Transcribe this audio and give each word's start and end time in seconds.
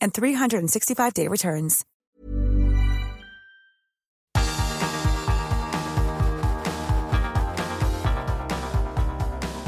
and 0.00 0.12
365-day 0.12 1.28
returns. 1.28 1.84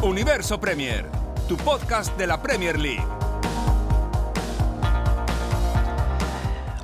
Universo 0.03 0.59
Premier, 0.59 1.09
tu 1.49 1.57
podcast 1.57 2.19
de 2.19 2.27
la 2.27 2.43
Premier 2.43 2.77
League. 2.77 3.07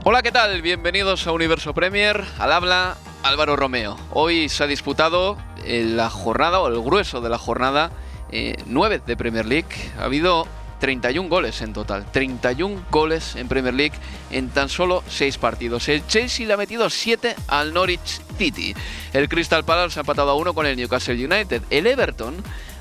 Hola, 0.05 0.23
¿qué 0.23 0.31
tal? 0.31 0.62
Bienvenidos 0.62 1.27
a 1.27 1.33
Universo 1.33 1.75
Premier. 1.75 2.25
Al 2.39 2.53
habla 2.53 2.97
Álvaro 3.25 3.57
Romeo. 3.57 3.97
Hoy 4.12 4.49
se 4.49 4.62
ha 4.62 4.67
disputado 4.69 5.37
eh, 5.65 5.83
la 5.85 6.11
jornada 6.11 6.61
o 6.61 6.69
el 6.69 6.81
grueso 6.81 7.21
de 7.21 7.29
la 7.29 7.39
jornada 7.39 7.91
9 8.31 8.95
eh, 8.95 9.03
de 9.05 9.17
Premier 9.17 9.47
League. 9.47 9.93
Ha 9.99 10.05
habido 10.05 10.47
31 10.79 11.29
goles 11.29 11.61
en 11.62 11.73
total. 11.73 12.07
31 12.11 12.84
goles 12.91 13.37
en 13.37 13.48
Premier 13.48 13.75
League 13.75 13.98
en 14.31 14.48
tan 14.48 14.69
solo 14.69 15.03
6 15.09 15.39
partidos. 15.39 15.89
El 15.89 16.07
Chelsea 16.07 16.47
le 16.47 16.55
ha 16.55 16.57
metido 16.57 16.89
7 16.91 17.34
al 17.48 17.73
Norwich 17.73 18.21
City. 18.37 18.75
El 19.12 19.29
Crystal 19.29 19.65
Palace 19.65 19.99
ha 19.99 20.03
empatado 20.03 20.31
a 20.31 20.34
1 20.34 20.55
con 20.55 20.67
el 20.67 20.77
Newcastle 20.77 21.15
United. 21.15 21.62
El 21.71 21.87
Everton 21.87 22.37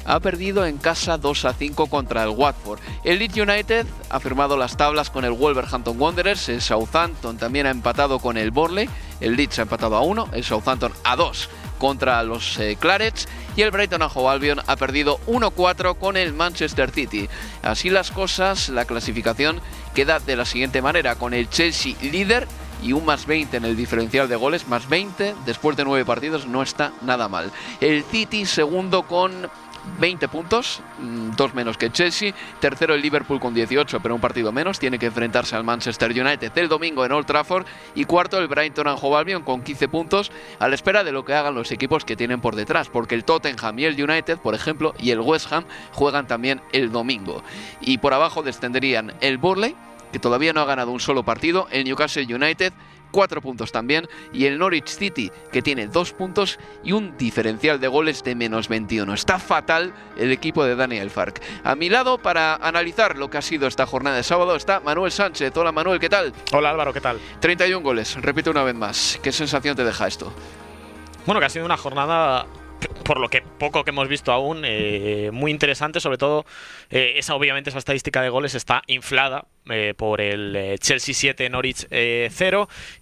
ha 0.07 0.19
perdido 0.21 0.65
en 0.65 0.77
casa 0.77 1.17
2 1.17 1.45
a 1.45 1.53
5 1.53 1.87
contra 1.87 2.23
el 2.23 2.29
Watford. 2.29 2.79
El 3.03 3.19
Leeds 3.19 3.37
United 3.37 3.85
ha 4.09 4.19
firmado 4.19 4.57
las 4.57 4.77
tablas 4.77 5.09
con 5.09 5.25
el 5.25 5.31
Wolverhampton 5.31 5.99
Wanderers, 5.99 6.47
el 6.49 6.61
Southampton 6.61 7.37
también 7.37 7.67
ha 7.67 7.71
empatado 7.71 8.19
con 8.19 8.37
el 8.37 8.51
Borley, 8.51 8.89
el 9.19 9.35
Leeds 9.35 9.59
ha 9.59 9.63
empatado 9.63 9.97
a 9.97 10.01
1, 10.01 10.29
el 10.31 10.43
Southampton 10.45 10.93
a 11.03 11.17
2 11.17 11.49
contra 11.77 12.21
los 12.23 12.57
eh, 12.59 12.77
Clarets 12.79 13.27
y 13.55 13.61
el 13.61 13.71
Brighton 13.71 14.01
Hove 14.01 14.29
Albion 14.29 14.61
ha 14.67 14.75
perdido 14.75 15.19
1-4 15.27 15.97
con 15.97 16.17
el 16.17 16.33
Manchester 16.33 16.91
City. 16.91 17.29
Así 17.61 17.89
las 17.89 18.11
cosas, 18.11 18.69
la 18.69 18.85
clasificación 18.85 19.61
queda 19.95 20.19
de 20.19 20.35
la 20.35 20.45
siguiente 20.45 20.81
manera, 20.81 21.15
con 21.15 21.33
el 21.33 21.49
Chelsea 21.49 21.95
líder 22.01 22.47
y 22.83 22.93
un 22.93 23.05
más 23.05 23.25
20 23.25 23.57
en 23.57 23.65
el 23.65 23.75
diferencial 23.75 24.29
de 24.29 24.35
goles, 24.35 24.67
más 24.67 24.87
20 24.87 25.35
después 25.45 25.75
de 25.77 25.83
9 25.83 26.05
partidos 26.05 26.47
no 26.47 26.61
está 26.61 26.91
nada 27.01 27.27
mal. 27.27 27.51
El 27.81 28.03
City 28.03 28.45
segundo 28.45 29.03
con 29.03 29.49
20 29.99 30.27
puntos, 30.27 30.81
mm, 30.99 31.31
dos 31.35 31.53
menos 31.53 31.77
que 31.77 31.89
Chelsea. 31.89 32.33
Tercero 32.59 32.93
el 32.93 33.01
Liverpool 33.01 33.39
con 33.39 33.53
18, 33.53 33.99
pero 33.99 34.15
un 34.15 34.21
partido 34.21 34.51
menos. 34.51 34.79
Tiene 34.79 34.99
que 34.99 35.07
enfrentarse 35.07 35.55
al 35.55 35.63
Manchester 35.63 36.11
United 36.11 36.51
el 36.57 36.67
domingo 36.67 37.05
en 37.05 37.11
Old 37.11 37.25
Trafford. 37.25 37.65
Y 37.95 38.05
cuarto 38.05 38.37
el 38.39 38.47
Brighton 38.47 38.87
and 38.87 38.99
Hove 39.01 39.17
Albion 39.17 39.43
con 39.43 39.61
15 39.61 39.87
puntos, 39.87 40.31
a 40.59 40.67
la 40.67 40.75
espera 40.75 41.03
de 41.03 41.11
lo 41.11 41.25
que 41.25 41.33
hagan 41.33 41.55
los 41.55 41.71
equipos 41.71 42.05
que 42.05 42.15
tienen 42.15 42.41
por 42.41 42.55
detrás, 42.55 42.89
porque 42.89 43.15
el 43.15 43.23
Tottenham 43.23 43.79
y 43.79 43.85
el 43.85 44.01
United, 44.01 44.37
por 44.39 44.55
ejemplo, 44.55 44.93
y 44.99 45.11
el 45.11 45.19
West 45.19 45.51
Ham 45.51 45.65
juegan 45.91 46.27
también 46.27 46.61
el 46.71 46.91
domingo. 46.91 47.43
Y 47.81 47.97
por 47.97 48.13
abajo 48.13 48.43
descenderían 48.43 49.13
el 49.21 49.37
Burley, 49.37 49.75
que 50.11 50.19
todavía 50.19 50.53
no 50.53 50.61
ha 50.61 50.65
ganado 50.65 50.91
un 50.91 50.99
solo 50.99 51.23
partido, 51.23 51.67
el 51.71 51.83
Newcastle 51.83 52.33
United 52.33 52.73
cuatro 53.11 53.41
puntos 53.41 53.71
también, 53.71 54.07
y 54.33 54.45
el 54.45 54.57
Norwich 54.57 54.87
City, 54.87 55.31
que 55.51 55.61
tiene 55.61 55.87
dos 55.87 56.13
puntos 56.13 56.59
y 56.83 56.91
un 56.91 57.17
diferencial 57.17 57.79
de 57.79 57.87
goles 57.87 58.23
de 58.23 58.35
menos 58.35 58.67
21. 58.67 59.13
Está 59.13 59.39
fatal 59.39 59.93
el 60.17 60.31
equipo 60.31 60.63
de 60.63 60.75
Daniel 60.75 61.09
Fark. 61.09 61.41
A 61.63 61.75
mi 61.75 61.89
lado, 61.89 62.17
para 62.17 62.55
analizar 62.55 63.17
lo 63.17 63.29
que 63.29 63.37
ha 63.37 63.41
sido 63.41 63.67
esta 63.67 63.85
jornada 63.85 64.17
de 64.17 64.23
sábado, 64.23 64.55
está 64.55 64.79
Manuel 64.79 65.11
Sánchez. 65.11 65.55
Hola 65.55 65.71
Manuel, 65.71 65.99
¿qué 65.99 66.09
tal? 66.09 66.33
Hola 66.53 66.69
Álvaro, 66.69 66.93
¿qué 66.93 67.01
tal? 67.01 67.19
31 67.39 67.81
goles, 67.81 68.15
repito 68.21 68.51
una 68.51 68.63
vez 68.63 68.75
más. 68.75 69.19
¿Qué 69.21 69.31
sensación 69.31 69.75
te 69.75 69.83
deja 69.83 70.07
esto? 70.07 70.33
Bueno, 71.25 71.39
que 71.39 71.45
ha 71.45 71.49
sido 71.49 71.65
una 71.65 71.77
jornada 71.77 72.45
por 73.03 73.19
lo 73.19 73.29
que 73.29 73.41
poco 73.41 73.83
que 73.83 73.89
hemos 73.89 74.07
visto 74.07 74.31
aún, 74.31 74.61
eh, 74.63 75.29
muy 75.33 75.51
interesante, 75.51 75.99
sobre 75.99 76.17
todo 76.17 76.45
eh, 76.89 77.13
esa 77.15 77.35
obviamente 77.35 77.69
esa 77.69 77.79
estadística 77.79 78.21
de 78.21 78.29
goles 78.29 78.55
está 78.55 78.83
inflada 78.87 79.45
eh, 79.69 79.93
por 79.95 80.21
el 80.21 80.55
eh, 80.55 80.77
Chelsea 80.79 81.13
7, 81.13 81.49
Norwich 81.49 81.87
0 81.89 81.89
eh, 81.91 82.27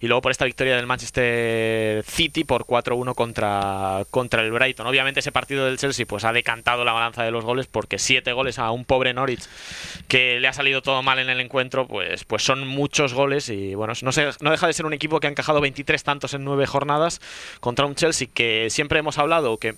y 0.00 0.06
luego 0.06 0.22
por 0.22 0.32
esta 0.32 0.44
victoria 0.44 0.76
del 0.76 0.86
Manchester 0.86 2.04
City 2.04 2.44
por 2.44 2.64
4-1 2.64 3.14
contra, 3.14 4.04
contra 4.10 4.42
el 4.42 4.52
Brighton. 4.52 4.86
Obviamente 4.86 5.20
ese 5.20 5.32
partido 5.32 5.64
del 5.66 5.78
Chelsea 5.78 6.06
pues 6.06 6.24
ha 6.24 6.32
decantado 6.32 6.84
la 6.84 6.92
balanza 6.92 7.22
de 7.22 7.30
los 7.30 7.44
goles 7.44 7.66
porque 7.66 7.98
7 7.98 8.32
goles 8.32 8.58
a 8.58 8.70
un 8.70 8.84
pobre 8.84 9.14
Norwich 9.14 9.44
que 10.08 10.40
le 10.40 10.48
ha 10.48 10.52
salido 10.52 10.82
todo 10.82 11.02
mal 11.02 11.18
en 11.18 11.30
el 11.30 11.40
encuentro 11.40 11.86
pues, 11.86 12.24
pues 12.24 12.42
son 12.42 12.66
muchos 12.66 13.14
goles 13.14 13.48
y 13.48 13.74
bueno, 13.74 13.92
no, 14.02 14.10
no 14.40 14.50
deja 14.50 14.66
de 14.66 14.72
ser 14.72 14.86
un 14.86 14.92
equipo 14.92 15.20
que 15.20 15.26
ha 15.26 15.30
encajado 15.30 15.60
23 15.60 16.02
tantos 16.02 16.34
en 16.34 16.44
9 16.44 16.66
jornadas 16.66 17.20
contra 17.60 17.86
un 17.86 17.94
Chelsea 17.94 18.28
que 18.32 18.68
siempre 18.70 18.98
hemos 18.98 19.18
hablado 19.18 19.56
que 19.58 19.74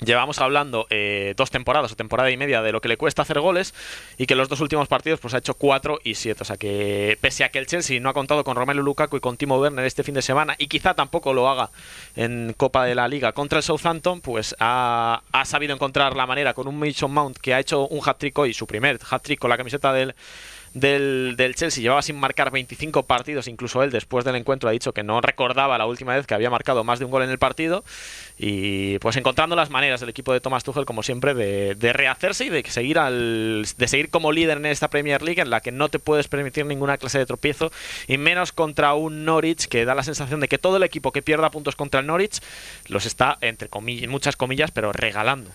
Llevamos 0.00 0.40
hablando 0.40 0.88
eh, 0.90 1.34
dos 1.36 1.52
temporadas 1.52 1.92
o 1.92 1.96
temporada 1.96 2.28
y 2.30 2.36
media 2.36 2.62
de 2.62 2.72
lo 2.72 2.80
que 2.80 2.88
le 2.88 2.96
cuesta 2.96 3.22
hacer 3.22 3.38
goles 3.38 3.74
y 4.18 4.26
que 4.26 4.34
los 4.34 4.48
dos 4.48 4.60
últimos 4.60 4.88
partidos 4.88 5.20
pues 5.20 5.34
ha 5.34 5.38
hecho 5.38 5.54
cuatro 5.54 6.00
y 6.02 6.16
siete. 6.16 6.42
O 6.42 6.44
sea 6.44 6.56
que 6.56 7.16
pese 7.20 7.44
a 7.44 7.50
que 7.50 7.60
el 7.60 7.66
Chelsea 7.66 8.00
no 8.00 8.08
ha 8.08 8.12
contado 8.12 8.42
con 8.42 8.56
Romelu 8.56 8.82
Lukaku 8.82 9.18
y 9.18 9.20
con 9.20 9.36
Timo 9.36 9.56
Werner 9.58 9.84
este 9.84 10.02
fin 10.02 10.14
de 10.14 10.22
semana 10.22 10.56
y 10.58 10.66
quizá 10.66 10.94
tampoco 10.94 11.32
lo 11.32 11.48
haga 11.48 11.70
en 12.16 12.54
Copa 12.56 12.84
de 12.84 12.96
la 12.96 13.06
Liga 13.06 13.32
contra 13.32 13.58
el 13.58 13.62
Southampton, 13.62 14.20
pues 14.20 14.56
ha, 14.58 15.22
ha 15.30 15.44
sabido 15.44 15.74
encontrar 15.74 16.16
la 16.16 16.26
manera 16.26 16.54
con 16.54 16.66
un 16.66 16.76
Mason 16.76 17.12
Mount 17.12 17.38
que 17.38 17.54
ha 17.54 17.60
hecho 17.60 17.86
un 17.86 18.00
hat-trick 18.04 18.36
hoy, 18.36 18.52
su 18.52 18.66
primer 18.66 18.98
hat-trick 19.08 19.38
con 19.38 19.50
la 19.50 19.56
camiseta 19.56 19.92
del 19.92 20.16
del, 20.74 21.34
del, 21.36 21.54
Chelsea. 21.54 21.82
Llevaba 21.82 22.02
sin 22.02 22.16
marcar 22.16 22.50
25 22.50 23.04
partidos, 23.04 23.48
incluso 23.48 23.82
él 23.82 23.90
después 23.90 24.24
del 24.24 24.36
encuentro 24.36 24.68
ha 24.68 24.72
dicho 24.72 24.92
que 24.92 25.02
no 25.02 25.20
recordaba 25.20 25.78
la 25.78 25.86
última 25.86 26.14
vez 26.14 26.26
que 26.26 26.34
había 26.34 26.50
marcado 26.50 26.84
más 26.84 26.98
de 26.98 27.04
un 27.04 27.10
gol 27.10 27.22
en 27.22 27.30
el 27.30 27.38
partido. 27.38 27.84
Y 28.36 28.98
pues 28.98 29.16
encontrando 29.16 29.54
las 29.54 29.70
maneras 29.70 30.00
del 30.00 30.08
equipo 30.08 30.32
de 30.32 30.40
Thomas 30.40 30.64
Tuchel 30.64 30.84
como 30.84 31.02
siempre 31.02 31.34
de, 31.34 31.92
rehacerse 31.92 32.46
y 32.46 32.48
de 32.48 32.64
seguir 32.64 32.98
al 32.98 33.64
de 33.76 33.88
seguir 33.88 34.10
como 34.10 34.32
líder 34.32 34.58
en 34.58 34.66
esta 34.66 34.88
Premier 34.88 35.22
League 35.22 35.40
en 35.40 35.50
la 35.50 35.60
que 35.60 35.70
no 35.70 35.88
te 35.88 36.00
puedes 36.00 36.26
permitir 36.26 36.66
ninguna 36.66 36.98
clase 36.98 37.18
de 37.18 37.26
tropiezo 37.26 37.70
y 38.08 38.18
menos 38.18 38.50
contra 38.50 38.94
un 38.94 39.24
Norwich 39.24 39.66
que 39.66 39.84
da 39.84 39.94
la 39.94 40.02
sensación 40.02 40.40
de 40.40 40.48
que 40.48 40.58
todo 40.58 40.78
el 40.78 40.82
equipo 40.82 41.12
que 41.12 41.22
pierda 41.22 41.50
puntos 41.50 41.76
contra 41.76 42.00
el 42.00 42.06
Norwich 42.06 42.40
los 42.88 43.06
está 43.06 43.38
entre 43.40 43.68
comillas, 43.68 44.10
muchas 44.10 44.34
comillas 44.34 44.72
pero 44.72 44.92
regalando 44.92 45.50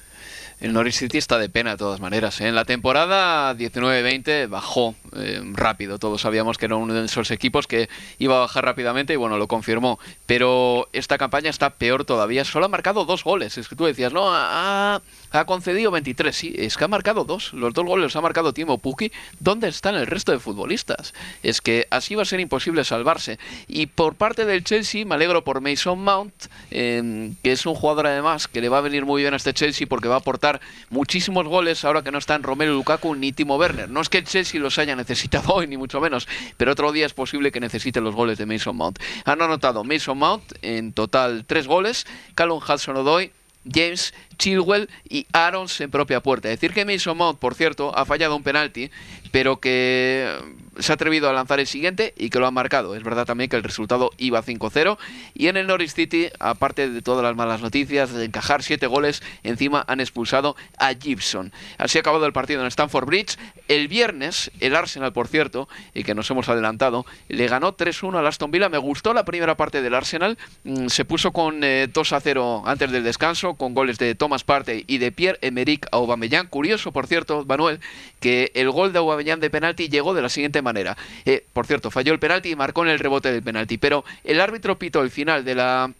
el 0.61 0.73
Norwich 0.73 0.95
City 0.95 1.17
está 1.17 1.37
de 1.37 1.49
pena 1.49 1.71
de 1.71 1.77
todas 1.77 2.01
maneras. 2.01 2.41
¿eh? 2.41 2.47
En 2.47 2.55
la 2.55 2.65
temporada 2.65 3.55
19-20 3.55 4.49
bajó 4.49 4.95
eh, 5.15 5.41
rápido. 5.53 5.99
Todos 5.99 6.21
sabíamos 6.21 6.57
que 6.57 6.65
era 6.65 6.75
uno 6.75 6.93
de 6.93 7.05
esos 7.05 7.31
equipos 7.31 7.65
que 7.65 7.89
iba 8.17 8.35
a 8.35 8.39
bajar 8.41 8.65
rápidamente 8.65 9.13
y 9.13 9.15
bueno, 9.15 9.37
lo 9.37 9.47
confirmó. 9.47 9.99
Pero 10.25 10.89
esta 10.91 11.17
campaña 11.17 11.49
está 11.49 11.71
peor 11.71 12.03
todavía. 12.03 12.43
Solo 12.43 12.65
ha 12.65 12.69
marcado 12.69 13.05
dos 13.05 13.23
goles. 13.23 13.57
Es 13.57 13.69
que 13.69 13.75
tú 13.75 13.85
decías, 13.85 14.11
no, 14.11 14.29
ha, 14.31 15.01
ha 15.31 15.45
concedido 15.45 15.91
23. 15.91 16.35
Sí, 16.35 16.53
es 16.57 16.77
que 16.77 16.83
ha 16.83 16.87
marcado 16.87 17.23
dos. 17.23 17.53
Los 17.53 17.73
dos 17.73 17.85
goles 17.85 18.03
los 18.03 18.15
ha 18.15 18.21
marcado 18.21 18.53
Timo 18.53 18.77
Pukki. 18.77 19.11
¿Dónde 19.39 19.67
están 19.67 19.95
el 19.95 20.07
resto 20.07 20.31
de 20.31 20.39
futbolistas? 20.39 21.13
Es 21.43 21.61
que 21.61 21.87
así 21.89 22.15
va 22.15 22.23
a 22.23 22.25
ser 22.25 22.39
imposible 22.39 22.83
salvarse. 22.83 23.39
Y 23.67 23.87
por 23.87 24.15
parte 24.15 24.45
del 24.45 24.63
Chelsea, 24.63 25.05
me 25.05 25.15
alegro 25.15 25.43
por 25.43 25.61
Mason 25.61 26.03
Mount, 26.03 26.33
eh, 26.71 27.31
que 27.43 27.51
es 27.51 27.65
un 27.65 27.75
jugador 27.75 28.07
además 28.07 28.47
que 28.47 28.61
le 28.61 28.69
va 28.69 28.79
a 28.79 28.81
venir 28.81 29.05
muy 29.05 29.21
bien 29.21 29.33
a 29.33 29.37
este 29.37 29.53
Chelsea 29.53 29.87
porque 29.87 30.07
va 30.07 30.15
a 30.15 30.19
aportar 30.19 30.61
muchísimos 30.89 31.47
goles 31.47 31.83
ahora 31.85 32.01
que 32.01 32.11
no 32.11 32.17
están 32.17 32.43
Romelu 32.43 32.73
Lukaku 32.73 33.15
ni 33.15 33.31
Timo 33.31 33.57
Werner. 33.57 33.89
No 33.89 34.01
es 34.01 34.09
que 34.09 34.19
el 34.19 34.25
Chelsea 34.25 34.59
los 34.59 34.77
haya 34.79 34.95
necesitado 34.95 35.53
hoy, 35.53 35.67
ni 35.67 35.77
mucho 35.77 36.01
menos, 36.01 36.27
pero 36.57 36.71
otro 36.71 36.91
día 36.91 37.05
es 37.05 37.13
posible 37.13 37.51
que 37.51 37.59
necesite 37.59 38.01
los 38.01 38.15
goles 38.15 38.37
de 38.37 38.45
Mason 38.45 38.75
Mount. 38.75 38.99
Han 39.25 39.41
anotado 39.41 39.83
Mason 39.83 40.17
Mount 40.17 40.43
en 40.61 40.93
total 40.93 41.45
tres 41.45 41.67
goles, 41.67 42.05
Callum 42.35 42.59
Hudson-Odoi 42.59 43.31
James 43.71 44.13
Chilwell 44.37 44.89
y 45.07 45.27
Arons 45.33 45.81
en 45.81 45.91
propia 45.91 46.21
puerta. 46.21 46.47
Decir 46.47 46.73
que 46.73 46.85
Mason 46.85 47.17
Mount, 47.17 47.39
por 47.39 47.55
cierto, 47.55 47.95
ha 47.97 48.05
fallado 48.05 48.35
un 48.35 48.43
penalti, 48.43 48.89
pero 49.31 49.59
que 49.59 50.37
se 50.77 50.91
ha 50.91 50.95
atrevido 50.95 51.29
a 51.29 51.33
lanzar 51.33 51.59
el 51.59 51.67
siguiente 51.67 52.13
y 52.17 52.29
que 52.29 52.39
lo 52.39 52.47
ha 52.47 52.51
marcado. 52.51 52.95
Es 52.95 53.03
verdad 53.03 53.25
también 53.25 53.49
que 53.49 53.55
el 53.55 53.63
resultado 53.63 54.11
iba 54.17 54.43
5-0 54.43 54.97
y 55.33 55.47
en 55.47 55.57
el 55.57 55.67
Norwich 55.67 55.93
City, 55.93 56.29
aparte 56.39 56.89
de 56.89 57.01
todas 57.01 57.23
las 57.23 57.35
malas 57.35 57.61
noticias, 57.61 58.13
de 58.13 58.25
encajar 58.25 58.63
siete 58.63 58.87
goles, 58.87 59.21
encima 59.43 59.83
han 59.87 59.99
expulsado 59.99 60.55
a 60.77 60.93
Gibson. 60.93 61.51
Así 61.77 61.97
ha 61.97 62.01
acabado 62.01 62.25
el 62.25 62.33
partido 62.33 62.61
en 62.61 62.67
Stamford 62.67 63.05
Bridge. 63.05 63.37
El 63.67 63.87
viernes, 63.87 64.51
el 64.59 64.75
Arsenal, 64.75 65.13
por 65.13 65.27
cierto, 65.27 65.67
y 65.93 66.03
que 66.03 66.15
nos 66.15 66.29
hemos 66.31 66.49
adelantado, 66.49 67.05
le 67.27 67.47
ganó 67.47 67.75
3-1 67.75 68.17
al 68.17 68.27
Aston 68.27 68.51
Villa. 68.51 68.69
Me 68.69 68.77
gustó 68.77 69.13
la 69.13 69.25
primera 69.25 69.57
parte 69.57 69.81
del 69.81 69.93
Arsenal. 69.93 70.37
Mm, 70.63 70.87
se 70.87 71.05
puso 71.05 71.31
con 71.31 71.61
2-0 71.61 72.59
eh, 72.59 72.63
antes 72.65 72.91
del 72.91 73.03
descanso, 73.03 73.55
con 73.55 73.73
goles 73.73 73.97
de 73.97 74.15
Thomas 74.15 74.43
Partey 74.43 74.85
y 74.87 74.97
de 74.97 75.11
Pierre-Emerick 75.11 75.87
Aubameyang. 75.91 76.47
Curioso, 76.47 76.91
por 76.91 77.07
cierto, 77.07 77.45
Manuel, 77.45 77.79
que 78.19 78.51
el 78.55 78.69
gol 78.71 78.93
de 78.93 78.99
Aubameyang 78.99 79.39
de 79.39 79.49
penalti 79.49 79.89
llegó 79.89 80.13
de 80.13 80.21
la 80.21 80.29
siguiente 80.29 80.61
manera 80.61 80.68
manera. 80.69 80.95
Eh, 81.25 81.45
por 81.53 81.65
cierto, 81.65 81.89
falló 81.89 82.13
el 82.13 82.19
penalti 82.19 82.51
y 82.51 82.55
marcó 82.55 82.83
en 82.83 82.91
el 82.91 82.99
rebote 82.99 83.31
del 83.31 83.43
penalti, 83.43 83.77
pero 83.77 84.05
el 84.23 84.39
árbitro 84.39 84.77
pitó 84.77 85.01
el 85.01 85.09
final 85.09 85.43
de 85.43 85.55
la 85.55 85.91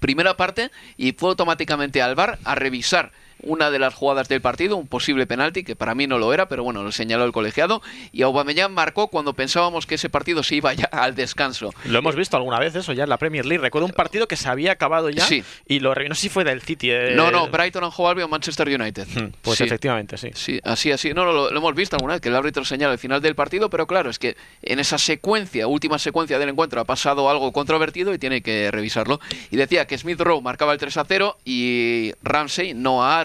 primera 0.00 0.36
parte 0.36 0.70
y 0.96 1.12
fue 1.12 1.30
automáticamente 1.30 2.02
al 2.02 2.14
bar 2.14 2.38
a 2.44 2.54
revisar 2.54 3.10
una 3.42 3.70
de 3.70 3.78
las 3.78 3.94
jugadas 3.94 4.28
del 4.28 4.40
partido, 4.40 4.76
un 4.76 4.86
posible 4.86 5.26
penalti, 5.26 5.64
que 5.64 5.76
para 5.76 5.94
mí 5.94 6.06
no 6.06 6.18
lo 6.18 6.32
era, 6.32 6.48
pero 6.48 6.64
bueno, 6.64 6.82
lo 6.82 6.92
señaló 6.92 7.24
el 7.24 7.32
colegiado, 7.32 7.82
y 8.12 8.22
Aubameyang 8.22 8.72
marcó 8.72 9.08
cuando 9.08 9.34
pensábamos 9.34 9.86
que 9.86 9.96
ese 9.96 10.08
partido 10.08 10.42
se 10.42 10.56
iba 10.56 10.72
ya 10.74 10.84
al 10.92 11.14
descanso. 11.14 11.72
Lo 11.84 11.98
hemos 11.98 12.16
visto 12.16 12.36
alguna 12.36 12.58
vez 12.58 12.74
eso 12.74 12.92
ya 12.92 13.04
en 13.04 13.10
la 13.10 13.18
Premier 13.18 13.46
League. 13.46 13.62
Recuerdo 13.62 13.86
un 13.86 13.92
partido 13.92 14.26
que 14.26 14.36
se 14.36 14.48
había 14.48 14.72
acabado 14.72 15.10
ya 15.10 15.26
y 15.66 15.80
lo 15.80 15.94
no 15.94 16.14
sé 16.14 16.22
si 16.22 16.28
fue 16.28 16.44
del 16.44 16.62
City. 16.62 16.90
Eh, 16.90 17.12
no, 17.14 17.30
no, 17.30 17.48
Brighton 17.48 17.82
and 17.82 17.92
Hove 17.96 18.10
Albion 18.10 18.30
Manchester 18.30 18.68
United. 18.68 19.06
Hmm, 19.08 19.32
pues 19.42 19.60
efectivamente, 19.60 20.16
sí. 20.16 20.30
Sí, 20.34 20.60
así, 20.62 20.92
así. 20.92 21.12
No, 21.12 21.24
lo, 21.24 21.50
hemos 21.50 21.74
visto 21.74 21.96
alguna 21.96 22.14
vez, 22.14 22.20
que 22.20 22.28
el 22.28 22.36
árbitro 22.36 22.64
señala 22.64 22.92
el 22.92 22.98
final 22.98 23.20
del 23.20 23.34
partido, 23.34 23.68
pero 23.68 23.86
claro, 23.86 24.10
es 24.10 24.18
que 24.18 24.36
en 24.62 24.78
esa 24.78 24.98
secuencia, 24.98 25.66
última 25.66 25.98
secuencia 25.98 26.38
del 26.38 26.50
encuentro, 26.50 26.80
ha 26.80 26.84
pasado 26.84 27.28
algo 27.28 27.52
controvertido 27.52 28.14
y 28.14 28.18
tiene 28.18 28.42
que 28.42 28.70
revisarlo. 28.70 29.20
Y 29.50 29.56
decía 29.56 29.86
que 29.86 29.98
Smith 29.98 30.20
Rowe 30.20 30.40
marcaba 30.40 30.72
el 30.72 30.78
3 30.78 30.96
a 30.96 31.04
0 31.04 31.36
y 31.44 32.12
Ramsey, 32.22 32.74
no 32.74 33.04
a 33.04 33.18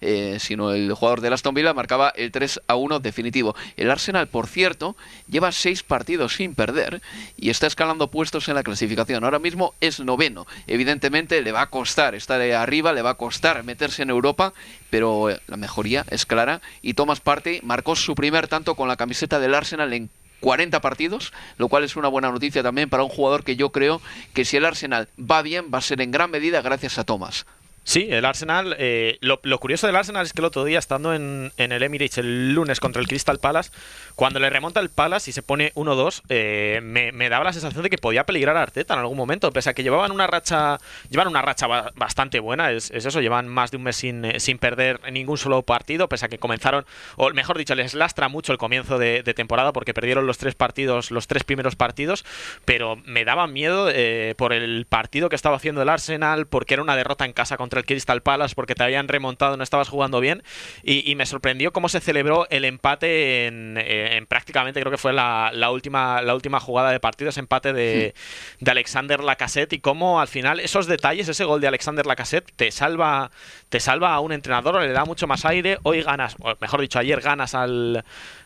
Eh, 0.00 0.38
sino 0.40 0.72
el 0.72 0.92
jugador 0.92 1.20
de 1.20 1.28
Aston 1.28 1.54
Villa 1.54 1.74
marcaba 1.74 2.10
el 2.10 2.30
3 2.30 2.60
a 2.66 2.76
1 2.76 3.00
definitivo. 3.00 3.54
El 3.76 3.90
Arsenal, 3.90 4.28
por 4.28 4.46
cierto, 4.46 4.96
lleva 5.28 5.52
seis 5.52 5.82
partidos 5.82 6.36
sin 6.36 6.54
perder 6.54 7.02
y 7.36 7.50
está 7.50 7.66
escalando 7.66 8.08
puestos 8.08 8.48
en 8.48 8.54
la 8.54 8.62
clasificación. 8.62 9.24
Ahora 9.24 9.38
mismo 9.38 9.74
es 9.80 10.00
noveno. 10.00 10.46
Evidentemente 10.66 11.42
le 11.42 11.52
va 11.52 11.62
a 11.62 11.70
costar 11.70 12.14
estar 12.14 12.40
arriba, 12.40 12.92
le 12.92 13.02
va 13.02 13.10
a 13.10 13.14
costar 13.14 13.62
meterse 13.64 14.02
en 14.02 14.10
Europa, 14.10 14.52
pero 14.90 15.30
eh, 15.30 15.40
la 15.46 15.56
mejoría 15.56 16.04
es 16.10 16.26
clara 16.26 16.60
y 16.82 16.94
Thomas 16.94 17.20
Partey 17.20 17.60
marcó 17.62 17.96
su 17.96 18.14
primer 18.14 18.48
tanto 18.48 18.74
con 18.74 18.88
la 18.88 18.96
camiseta 18.96 19.38
del 19.38 19.54
Arsenal 19.54 19.92
en 19.92 20.10
40 20.40 20.80
partidos, 20.80 21.32
lo 21.56 21.68
cual 21.68 21.84
es 21.84 21.96
una 21.96 22.08
buena 22.08 22.30
noticia 22.30 22.62
también 22.62 22.90
para 22.90 23.02
un 23.02 23.08
jugador 23.08 23.44
que 23.44 23.56
yo 23.56 23.70
creo 23.70 24.02
que 24.34 24.44
si 24.44 24.58
el 24.58 24.66
Arsenal 24.66 25.08
va 25.18 25.40
bien 25.40 25.66
va 25.72 25.78
a 25.78 25.82
ser 25.82 26.02
en 26.02 26.10
gran 26.10 26.30
medida 26.30 26.60
gracias 26.60 26.98
a 26.98 27.04
Thomas. 27.04 27.46
Sí, 27.84 28.08
el 28.10 28.24
Arsenal. 28.24 28.74
Eh, 28.78 29.18
lo, 29.20 29.38
curioso 29.58 29.86
del 29.86 29.94
Arsenal 29.94 30.24
es 30.24 30.32
que 30.32 30.40
el 30.40 30.46
otro 30.46 30.64
día, 30.64 30.78
estando 30.78 31.12
en, 31.12 31.52
el 31.58 31.82
Emirates 31.82 32.16
el 32.16 32.54
lunes 32.54 32.80
contra 32.80 33.00
el 33.00 33.06
Crystal 33.06 33.38
Palace, 33.38 33.70
cuando 34.14 34.40
le 34.40 34.48
remonta 34.48 34.80
el 34.80 34.88
Palace 34.88 35.30
y 35.30 35.32
se 35.34 35.42
pone 35.42 35.70
1-2, 35.74 36.22
eh, 36.30 36.80
me, 36.82 37.28
daba 37.28 37.44
la 37.44 37.52
sensación 37.52 37.82
de 37.82 37.90
que 37.90 37.98
podía 37.98 38.24
peligrar 38.24 38.56
a 38.56 38.62
Arteta 38.62 38.94
en 38.94 39.00
algún 39.00 39.18
momento, 39.18 39.52
pese 39.52 39.68
a 39.68 39.74
que 39.74 39.82
llevaban 39.82 40.12
una 40.12 40.26
racha, 40.26 40.78
llevan 41.10 41.28
una 41.28 41.42
racha 41.42 41.66
bastante 41.94 42.40
buena. 42.40 42.72
Es, 42.72 42.90
eso, 42.90 43.20
llevan 43.20 43.48
más 43.48 43.70
de 43.70 43.76
un 43.76 43.82
mes 43.82 43.96
sin, 43.96 44.24
eh, 44.24 44.40
sin 44.40 44.56
perder 44.56 45.00
ningún 45.12 45.36
solo 45.36 45.60
partido, 45.60 46.08
pese 46.08 46.24
a 46.24 46.28
que 46.30 46.38
comenzaron, 46.38 46.86
o 47.16 47.30
mejor 47.34 47.58
dicho, 47.58 47.74
les 47.74 47.92
lastra 47.92 48.28
mucho 48.30 48.52
el 48.52 48.58
comienzo 48.58 48.98
de, 48.98 49.22
temporada 49.34 49.72
porque 49.72 49.92
perdieron 49.92 50.26
los 50.26 50.38
tres 50.38 50.54
partidos, 50.54 51.10
los 51.10 51.26
tres 51.26 51.44
primeros 51.44 51.76
partidos, 51.76 52.24
pero 52.64 52.96
me 53.04 53.24
daba 53.24 53.46
miedo 53.46 53.90
por 54.36 54.52
el 54.52 54.86
partido 54.88 55.28
que 55.28 55.36
estaba 55.36 55.56
haciendo 55.56 55.82
el 55.82 55.88
Arsenal, 55.88 56.46
porque 56.46 56.74
era 56.74 56.82
una 56.82 56.96
derrota 56.96 57.24
en 57.24 57.32
casa 57.32 57.56
contra 57.56 57.73
el 57.78 57.86
Crystal 57.86 58.22
Palace 58.22 58.54
porque 58.54 58.74
te 58.74 58.82
habían 58.82 59.08
remontado, 59.08 59.56
no 59.56 59.62
estabas 59.62 59.88
jugando 59.88 60.20
bien. 60.20 60.42
Y, 60.82 61.14
me 61.14 61.26
sorprendió 61.26 61.72
cómo 61.72 61.88
se 61.88 62.00
celebró 62.00 62.48
el 62.50 62.64
empate 62.64 63.46
en, 63.46 64.26
prácticamente, 64.26 64.80
creo 64.80 64.90
que 64.90 64.98
fue 64.98 65.12
la, 65.12 65.70
última, 65.70 66.22
la 66.22 66.34
última 66.34 66.58
jugada 66.60 66.90
de 66.90 66.98
partido, 66.98 67.30
ese 67.30 67.40
empate 67.40 67.72
de, 67.72 68.14
de 68.60 68.70
Alexander 68.70 69.22
Lacassette 69.22 69.74
y 69.74 69.78
cómo 69.78 70.20
al 70.20 70.28
final 70.28 70.60
esos 70.60 70.86
detalles, 70.86 71.28
ese 71.28 71.44
gol 71.44 71.60
de 71.60 71.68
Alexander 71.68 72.04
Lacassette 72.04 72.50
te 72.56 72.70
salva, 72.70 73.30
te 73.68 73.80
salva 73.80 74.12
a 74.12 74.20
un 74.20 74.32
entrenador, 74.32 74.80
le 74.82 74.92
da 74.92 75.04
mucho 75.04 75.26
más 75.26 75.44
aire. 75.44 75.78
Hoy 75.82 76.02
ganas, 76.02 76.36
o 76.40 76.54
mejor 76.60 76.80
dicho, 76.80 76.98
ayer 76.98 77.20
ganas 77.20 77.54
al 77.54 78.04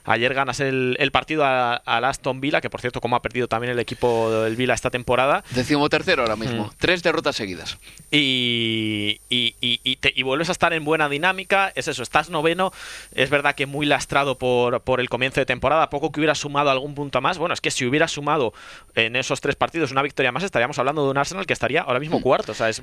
Ayer 0.08 0.32
ganas 0.32 0.60
el, 0.60 1.10
partido 1.12 1.44
al 1.44 2.04
Aston 2.04 2.40
Villa, 2.40 2.60
que 2.60 2.70
por 2.70 2.80
cierto, 2.80 3.00
como 3.00 3.14
ha 3.16 3.22
perdido 3.22 3.46
también 3.46 3.72
el 3.72 3.78
equipo 3.78 4.30
del 4.30 4.56
Villa 4.56 4.72
esta 4.72 4.90
temporada. 4.90 5.44
Decimo 5.50 5.88
tercero 5.88 6.22
ahora 6.22 6.36
mismo. 6.36 6.64
Mm. 6.64 6.70
Tres 6.78 7.02
derrotas 7.02 7.36
seguidas. 7.36 7.78
Y, 8.10 9.20
y, 9.28 9.54
y, 9.60 10.22
vuelves 10.22 10.48
a 10.48 10.52
estar 10.52 10.72
en 10.72 10.84
buena 10.84 11.08
dinámica. 11.10 11.72
Es 11.74 11.88
eso, 11.88 12.02
estás 12.02 12.30
noveno. 12.30 12.72
Es 13.14 13.28
verdad 13.28 13.54
que 13.54 13.66
muy 13.66 13.84
lastrado 13.84 14.38
por, 14.38 14.80
por 14.80 15.00
el 15.00 15.10
comienzo 15.10 15.40
de 15.40 15.46
temporada. 15.46 15.90
Poco 15.90 16.10
que 16.10 16.20
hubiera 16.20 16.34
sumado 16.34 16.70
algún 16.70 16.94
punto 16.94 17.20
más. 17.20 17.36
Bueno, 17.36 17.52
es 17.52 17.60
que 17.60 17.70
si 17.70 17.84
hubiera 17.84 18.08
sumado 18.08 18.54
en 18.94 19.14
esos 19.14 19.40
tres 19.42 19.56
partidos 19.56 19.92
una 19.92 20.02
victoria 20.02 20.32
más, 20.32 20.42
estaríamos 20.42 20.78
hablando 20.78 21.04
de 21.04 21.10
un 21.10 21.18
Arsenal 21.18 21.44
que 21.44 21.52
estaría 21.52 21.82
ahora 21.82 22.00
mismo 22.00 22.20
mm. 22.20 22.22
cuarto. 22.22 22.52
O 22.52 22.54
sea, 22.54 22.70
es, 22.70 22.80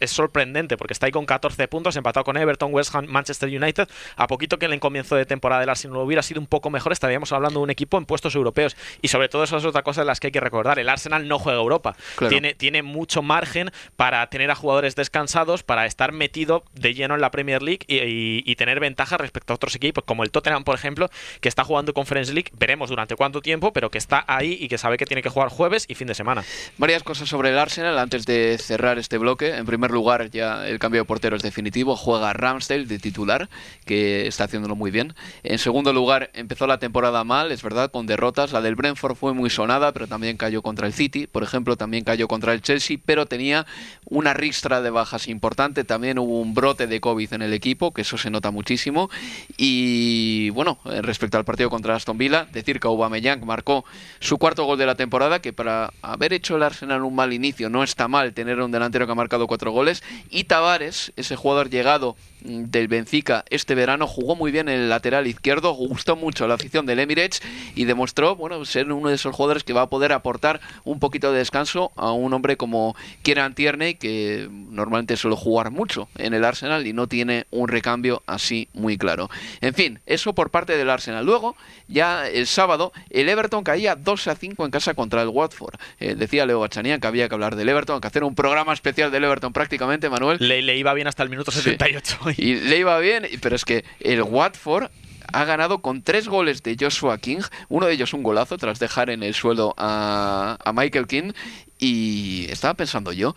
es, 0.00 0.10
sorprendente 0.10 0.76
porque 0.76 0.92
está 0.92 1.06
ahí 1.06 1.12
con 1.12 1.26
14 1.26 1.66
puntos, 1.66 1.96
empatado 1.96 2.24
con 2.24 2.36
Everton, 2.36 2.72
West 2.72 2.94
Ham, 2.94 3.06
Manchester 3.06 3.48
United. 3.48 3.88
A 4.16 4.28
poquito 4.28 4.58
que 4.58 4.66
en 4.66 4.72
el 4.72 4.80
comienzo 4.80 5.16
de 5.16 5.26
temporada 5.26 5.60
del 5.60 5.70
Arsenal 5.70 5.98
hubiera 5.98 6.22
sido 6.22 6.40
un 6.40 6.46
poco 6.46 6.67
mejor, 6.70 6.92
estaríamos 6.92 7.32
hablando 7.32 7.60
de 7.60 7.64
un 7.64 7.70
equipo 7.70 7.98
en 7.98 8.06
puestos 8.06 8.34
europeos. 8.34 8.76
Y 9.02 9.08
sobre 9.08 9.28
todo 9.28 9.44
eso 9.44 9.56
es 9.56 9.64
otra 9.64 9.82
cosa 9.82 10.02
de 10.02 10.06
las 10.06 10.20
que 10.20 10.28
hay 10.28 10.32
que 10.32 10.40
recordar. 10.40 10.78
El 10.78 10.88
Arsenal 10.88 11.28
no 11.28 11.38
juega 11.38 11.58
Europa. 11.58 11.96
Tiene, 12.28 12.54
tiene 12.54 12.82
mucho 12.82 13.22
margen 13.22 13.70
para 13.96 14.26
tener 14.28 14.50
a 14.50 14.54
jugadores 14.54 14.96
descansados, 14.96 15.62
para 15.62 15.86
estar 15.86 16.12
metido 16.12 16.64
de 16.74 16.94
lleno 16.94 17.14
en 17.14 17.20
la 17.20 17.30
Premier 17.30 17.62
League 17.62 17.80
y, 17.88 18.54
tener 18.58 18.80
ventaja 18.80 19.16
respecto 19.16 19.52
a 19.52 19.56
otros 19.56 19.76
equipos, 19.76 20.02
como 20.04 20.24
el 20.24 20.32
Tottenham, 20.32 20.64
por 20.64 20.74
ejemplo, 20.74 21.08
que 21.40 21.48
está 21.48 21.62
jugando 21.62 21.94
Conference 21.94 22.32
League. 22.32 22.50
Veremos 22.58 22.90
durante 22.90 23.14
cuánto 23.14 23.40
tiempo, 23.40 23.72
pero 23.72 23.88
que 23.88 23.98
está 23.98 24.24
ahí 24.26 24.58
y 24.60 24.66
que 24.66 24.78
sabe 24.78 24.96
que 24.96 25.06
tiene 25.06 25.22
que 25.22 25.28
jugar 25.28 25.48
jueves 25.48 25.84
y 25.86 25.94
fin 25.94 26.08
de 26.08 26.14
semana. 26.14 26.42
Varias 26.76 27.04
cosas 27.04 27.28
sobre 27.28 27.50
el 27.50 27.58
Arsenal 27.58 27.98
antes 27.98 28.26
de 28.26 28.58
cerrar 28.58 28.98
este 28.98 29.16
bloque. 29.16 29.54
En 29.54 29.64
primer 29.64 29.92
lugar, 29.92 30.30
ya 30.30 30.66
el 30.66 30.80
cambio 30.80 31.02
de 31.02 31.04
portero 31.04 31.36
es 31.36 31.42
definitivo. 31.42 31.94
Juega 31.96 32.32
Ramsdale 32.32 32.86
de 32.86 32.98
titular, 32.98 33.48
que 33.84 34.26
está 34.26 34.44
haciéndolo 34.44 34.74
muy 34.74 34.90
bien. 34.90 35.14
En 35.44 35.58
segundo 35.58 35.92
lugar, 35.92 36.30
empezó 36.34 36.57
la 36.66 36.78
temporada 36.78 37.24
mal, 37.24 37.52
es 37.52 37.62
verdad, 37.62 37.90
con 37.90 38.06
derrotas. 38.06 38.52
La 38.52 38.60
del 38.60 38.74
Brentford 38.74 39.14
fue 39.14 39.34
muy 39.34 39.50
sonada, 39.50 39.92
pero 39.92 40.06
también 40.06 40.36
cayó 40.36 40.62
contra 40.62 40.86
el 40.86 40.92
City, 40.92 41.26
por 41.26 41.42
ejemplo, 41.42 41.76
también 41.76 42.04
cayó 42.04 42.26
contra 42.28 42.52
el 42.52 42.62
Chelsea, 42.62 42.98
pero 43.04 43.26
tenía 43.26 43.66
una 44.06 44.34
ristra 44.34 44.80
de 44.80 44.90
bajas 44.90 45.28
importante. 45.28 45.84
También 45.84 46.18
hubo 46.18 46.40
un 46.40 46.54
brote 46.54 46.86
de 46.86 47.00
COVID 47.00 47.34
en 47.34 47.42
el 47.42 47.52
equipo, 47.52 47.92
que 47.92 48.02
eso 48.02 48.18
se 48.18 48.30
nota 48.30 48.50
muchísimo. 48.50 49.10
Y 49.56 50.50
bueno, 50.50 50.78
eh, 50.86 51.02
respecto 51.02 51.38
al 51.38 51.44
partido 51.44 51.70
contra 51.70 51.94
Aston 51.94 52.18
Villa, 52.18 52.46
decir 52.52 52.80
que 52.80 52.88
Aubameyang 52.88 53.44
marcó 53.44 53.84
su 54.20 54.38
cuarto 54.38 54.64
gol 54.64 54.78
de 54.78 54.86
la 54.86 54.94
temporada, 54.94 55.40
que 55.40 55.52
para 55.52 55.92
haber 56.02 56.32
hecho 56.32 56.56
el 56.56 56.62
Arsenal 56.62 57.04
un 57.04 57.14
mal 57.14 57.32
inicio 57.32 57.70
no 57.70 57.82
está 57.82 58.08
mal 58.08 58.32
tener 58.32 58.60
un 58.60 58.70
delantero 58.70 59.06
que 59.06 59.12
ha 59.12 59.14
marcado 59.14 59.46
cuatro 59.46 59.70
goles. 59.70 60.02
Y 60.30 60.44
Tavares, 60.44 61.12
ese 61.16 61.36
jugador 61.36 61.70
llegado 61.70 62.16
del 62.40 62.88
Benfica 62.88 63.44
este 63.50 63.74
verano, 63.74 64.06
jugó 64.06 64.36
muy 64.36 64.50
bien 64.50 64.68
en 64.68 64.80
el 64.80 64.88
lateral 64.88 65.26
izquierdo, 65.26 65.72
gustó 65.72 66.16
mucho 66.16 66.44
a 66.44 66.48
la 66.48 66.54
afición 66.54 66.86
del 66.86 66.98
Emirates 66.98 67.42
y 67.74 67.84
demostró 67.84 68.36
bueno, 68.36 68.64
ser 68.64 68.90
uno 68.92 69.08
de 69.08 69.14
esos 69.14 69.34
jugadores 69.34 69.64
que 69.64 69.72
va 69.72 69.82
a 69.82 69.90
poder 69.90 70.12
aportar 70.12 70.60
un 70.84 70.98
poquito 70.98 71.32
de 71.32 71.38
descanso 71.38 71.92
a 71.96 72.12
un 72.12 72.32
hombre 72.32 72.56
como 72.56 72.96
Kieran 73.22 73.54
Tierney, 73.54 73.94
que 73.94 74.48
normalmente 74.50 75.16
suele 75.16 75.36
jugar 75.36 75.70
mucho 75.70 76.08
en 76.16 76.34
el 76.34 76.44
Arsenal 76.44 76.86
y 76.86 76.92
no 76.92 77.06
tiene 77.06 77.46
un 77.50 77.68
recambio 77.68 78.22
así 78.26 78.68
muy 78.72 78.98
claro. 78.98 79.30
En 79.60 79.74
fin, 79.74 80.00
eso 80.06 80.34
por 80.34 80.50
parte 80.50 80.76
del 80.76 80.90
Arsenal. 80.90 81.24
Luego, 81.24 81.56
ya 81.88 82.28
el 82.28 82.46
sábado, 82.46 82.92
el 83.10 83.28
Everton 83.28 83.64
caía 83.64 83.96
2 83.96 84.28
a 84.28 84.34
5 84.34 84.64
en 84.64 84.70
casa 84.70 84.94
contra 84.94 85.22
el 85.22 85.28
Watford. 85.28 85.74
Eh, 86.00 86.14
decía 86.14 86.46
Leo 86.46 86.60
Bachanian 86.60 87.00
que 87.00 87.06
había 87.06 87.28
que 87.28 87.34
hablar 87.34 87.56
del 87.56 87.68
Everton, 87.68 88.00
que 88.00 88.06
hacer 88.06 88.24
un 88.24 88.34
programa 88.34 88.72
especial 88.72 89.10
del 89.10 89.24
Everton 89.24 89.52
prácticamente, 89.52 90.08
Manuel. 90.08 90.38
Le, 90.40 90.76
iba 90.76 90.94
bien 90.94 91.06
hasta 91.06 91.22
el 91.22 91.30
minuto 91.30 91.50
78. 91.50 92.18
Y 92.36 92.54
le 92.56 92.78
iba 92.78 92.98
bien, 92.98 93.26
pero 93.40 93.56
es 93.56 93.64
que 93.64 93.84
el 94.00 94.22
Watford 94.22 94.90
ha 95.32 95.44
ganado 95.44 95.80
con 95.80 96.02
tres 96.02 96.28
goles 96.28 96.62
de 96.62 96.76
Joshua 96.78 97.18
King, 97.18 97.40
uno 97.68 97.86
de 97.86 97.92
ellos 97.92 98.14
un 98.14 98.22
golazo 98.22 98.56
tras 98.56 98.78
dejar 98.78 99.10
en 99.10 99.22
el 99.22 99.34
suelo 99.34 99.74
a, 99.76 100.58
Michael 100.74 101.06
King. 101.06 101.32
Y 101.78 102.46
estaba 102.50 102.74
pensando 102.74 103.12
yo, 103.12 103.36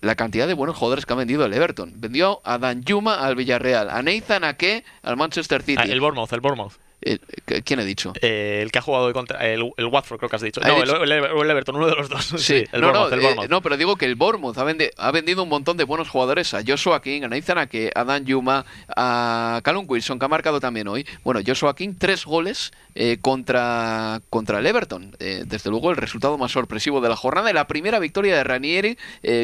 la 0.00 0.14
cantidad 0.14 0.46
de 0.46 0.54
buenos 0.54 0.76
jugadores 0.76 1.06
que 1.06 1.12
ha 1.12 1.16
vendido 1.16 1.44
el 1.44 1.52
Everton. 1.52 1.94
Vendió 1.96 2.40
a 2.44 2.58
Dan 2.58 2.84
Yuma 2.84 3.14
al 3.14 3.34
Villarreal, 3.34 3.90
a 3.90 4.02
Nathan 4.02 4.44
Ake 4.44 4.84
al 5.02 5.16
Manchester 5.16 5.62
City. 5.62 5.82
Ah, 5.82 5.84
el 5.84 6.00
Bournemouth, 6.00 6.32
el 6.32 6.40
Bournemouth. 6.40 6.74
Eh, 7.02 7.18
¿Quién 7.64 7.80
he 7.80 7.84
dicho? 7.84 8.12
Eh, 8.20 8.60
el 8.62 8.70
que 8.70 8.78
ha 8.78 8.82
jugado 8.82 9.12
contra 9.12 9.46
el, 9.46 9.72
el, 9.76 9.86
Watford, 9.86 10.18
creo 10.18 10.28
que 10.28 10.36
has 10.36 10.42
dicho. 10.42 10.60
No, 10.60 10.82
El, 10.82 11.10
el, 11.10 11.50
Everton, 11.50 11.76
uno 11.76 11.86
de 11.86 11.94
los 11.94 12.08
dos. 12.08 12.34
Sí, 12.40 12.64
el, 12.72 12.80
no, 12.80 12.92
Bournemouth, 12.92 13.36
no, 13.36 13.42
eh, 13.44 13.48
no, 13.48 13.62
pero 13.62 13.76
digo 13.76 13.96
que 13.96 14.04
el 14.04 14.16
Bournemouth 14.16 14.58
ha, 14.58 14.66
ha, 14.98 15.10
vendido 15.10 15.42
un 15.42 15.48
montón 15.48 15.76
de 15.76 15.84
buenos 15.84 16.08
jugadores 16.08 16.52
a 16.54 16.62
Joshua 16.66 17.00
King, 17.00 17.22
a 17.22 17.28
Nathan 17.28 17.58
Ake, 17.58 17.90
a 17.94 18.04
Dan 18.04 18.26
Yuma, 18.26 18.64
a 18.88 19.60
Callum 19.62 19.86
Wilson, 19.88 20.18
que 20.18 20.24
ha 20.24 20.28
marcado 20.28 20.60
también 20.60 20.88
hoy. 20.88 21.06
Bueno, 21.24 21.40
Joshua 21.46 21.74
King, 21.74 21.94
tres 21.98 22.24
goles 22.24 22.72
eh, 22.94 23.18
contra, 23.20 24.20
contra 24.28 24.58
el 24.58 24.66
Everton. 24.66 25.16
Desde 25.18 25.70
luego, 25.70 25.90
el 25.90 25.96
resultado 25.96 26.36
más 26.38 26.52
sorpresivo 26.52 27.00
de 27.00 27.08
la 27.08 27.16
jornada 27.16 27.50
y 27.50 27.54
la 27.54 27.66
primera 27.66 27.98
victoria 27.98 28.36
de 28.36 28.44
Ranieri 28.44 28.98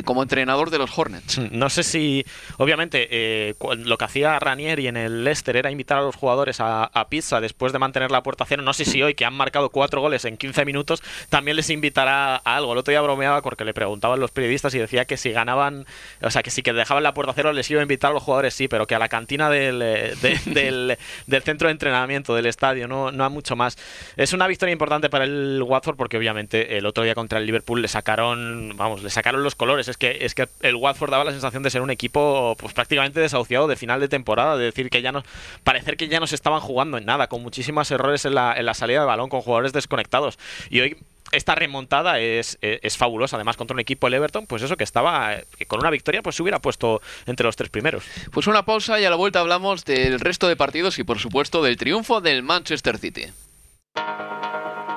como 0.04 0.22
entrenador 0.22 0.70
de 0.70 0.78
los 0.78 0.96
Hornets. 0.96 1.38
No 1.52 1.70
sé 1.70 1.82
si, 1.82 2.24
obviamente, 2.58 3.54
lo 3.60 3.98
que 3.98 4.04
hacía 4.04 4.38
Ranieri 4.38 4.88
en 4.88 4.96
el 4.96 5.24
Leicester 5.24 5.56
era 5.56 5.70
invitar 5.70 5.98
a 5.98 6.02
los 6.02 6.16
jugadores 6.16 6.58
a, 6.60 7.06
pizza 7.08 7.40
después 7.46 7.72
de 7.72 7.78
mantener 7.78 8.10
la 8.10 8.22
puerta 8.22 8.44
cero. 8.46 8.62
No 8.62 8.72
sé 8.72 8.84
si 8.84 9.02
hoy, 9.02 9.14
que 9.14 9.24
han 9.24 9.34
marcado 9.34 9.70
cuatro 9.70 10.00
goles 10.00 10.24
en 10.24 10.36
15 10.36 10.64
minutos, 10.64 11.02
también 11.28 11.56
les 11.56 11.70
invitará 11.70 12.36
a 12.36 12.56
algo. 12.56 12.72
El 12.72 12.78
otro 12.78 12.90
día 12.90 13.00
bromeaba 13.00 13.42
porque 13.42 13.64
le 13.64 13.74
preguntaban 13.74 14.20
los 14.20 14.30
periodistas 14.30 14.74
y 14.74 14.78
decía 14.78 15.04
que 15.04 15.16
si 15.16 15.30
ganaban, 15.30 15.86
o 16.22 16.30
sea, 16.30 16.42
que 16.42 16.50
si 16.50 16.62
que 16.62 16.72
dejaban 16.72 17.02
la 17.02 17.14
puerta 17.14 17.32
cero 17.34 17.52
les 17.52 17.70
iba 17.70 17.80
a 17.80 17.82
invitar 17.82 18.10
a 18.10 18.14
los 18.14 18.22
jugadores, 18.22 18.54
sí, 18.54 18.68
pero 18.68 18.86
que 18.86 18.94
a 18.94 18.98
la 18.98 19.08
cantina 19.08 19.50
del, 19.50 19.78
del, 20.46 20.98
del, 21.26 21.42
centro 21.42 21.68
de 21.68 21.72
entrenamiento 21.72 22.34
del 22.34 22.46
estadio 22.46 22.88
no, 22.88 23.12
no 23.12 23.28
mucho 23.30 23.56
más. 23.56 23.78
Es 24.16 24.32
una 24.32 24.46
victoria 24.46 24.72
importante 24.72 25.08
para 25.08 25.24
el 25.24 25.62
Watford 25.62 25.96
porque 25.96 26.16
obviamente 26.16 26.76
el 26.78 26.86
otro 26.86 27.04
día 27.04 27.14
contra 27.14 27.38
el 27.38 27.46
Liverpool 27.46 27.82
le 27.82 27.88
sacaron, 27.88 28.74
vamos, 28.76 29.02
le 29.02 29.10
sacaron 29.10 29.42
los 29.42 29.54
colores. 29.54 29.88
Es 29.88 29.96
que 29.96 30.18
es 30.20 30.34
que 30.34 30.48
el 30.62 30.74
Watford 30.74 31.10
daba 31.10 31.24
la 31.24 31.32
sensación 31.32 31.62
de 31.62 31.70
ser 31.70 31.82
un 31.82 31.90
equipo 31.90 32.56
pues 32.58 32.72
prácticamente 32.72 33.20
desahuciado 33.20 33.68
de 33.68 33.76
final 33.76 34.00
de 34.00 34.08
temporada, 34.08 34.56
de 34.56 34.64
decir 34.64 34.90
que 34.90 35.02
ya 35.02 35.12
no 35.12 35.22
parecer 35.64 35.96
que 35.96 36.08
ya 36.08 36.20
no 36.20 36.26
se 36.26 36.34
estaban 36.34 36.60
jugando 36.60 36.98
en 36.98 37.04
nada, 37.04 37.26
con 37.36 37.42
muchísimos 37.42 37.90
errores 37.90 38.24
en 38.24 38.34
la, 38.34 38.54
en 38.56 38.64
la 38.64 38.72
salida 38.72 39.00
de 39.00 39.06
balón, 39.06 39.28
con 39.28 39.42
jugadores 39.42 39.74
desconectados. 39.74 40.38
Y 40.70 40.80
hoy 40.80 40.96
esta 41.32 41.54
remontada 41.54 42.18
es, 42.18 42.56
es, 42.62 42.96
fabulosa. 42.96 43.36
Además, 43.36 43.58
contra 43.58 43.74
un 43.74 43.80
equipo, 43.80 44.06
el 44.06 44.14
Everton, 44.14 44.46
pues 44.46 44.62
eso 44.62 44.76
que 44.76 44.84
estaba 44.84 45.34
con 45.68 45.80
una 45.80 45.90
victoria, 45.90 46.22
pues 46.22 46.36
se 46.36 46.42
hubiera 46.42 46.60
puesto 46.60 47.02
entre 47.26 47.44
los 47.44 47.54
tres 47.54 47.68
primeros. 47.68 48.04
Pues 48.32 48.46
una 48.46 48.64
pausa 48.64 48.98
y 48.98 49.04
a 49.04 49.10
la 49.10 49.16
vuelta 49.16 49.40
hablamos 49.40 49.84
del 49.84 50.18
resto 50.18 50.48
de 50.48 50.56
partidos 50.56 50.98
y, 50.98 51.04
por 51.04 51.18
supuesto, 51.18 51.62
del 51.62 51.76
triunfo 51.76 52.22
del 52.22 52.42
Manchester 52.42 52.96
City. 52.96 53.26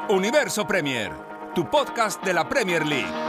Universo 0.07 0.65
Premier, 0.65 1.11
tu 1.53 1.69
podcast 1.69 2.23
de 2.23 2.33
la 2.33 2.47
Premier 2.47 2.85
League. 2.85 3.28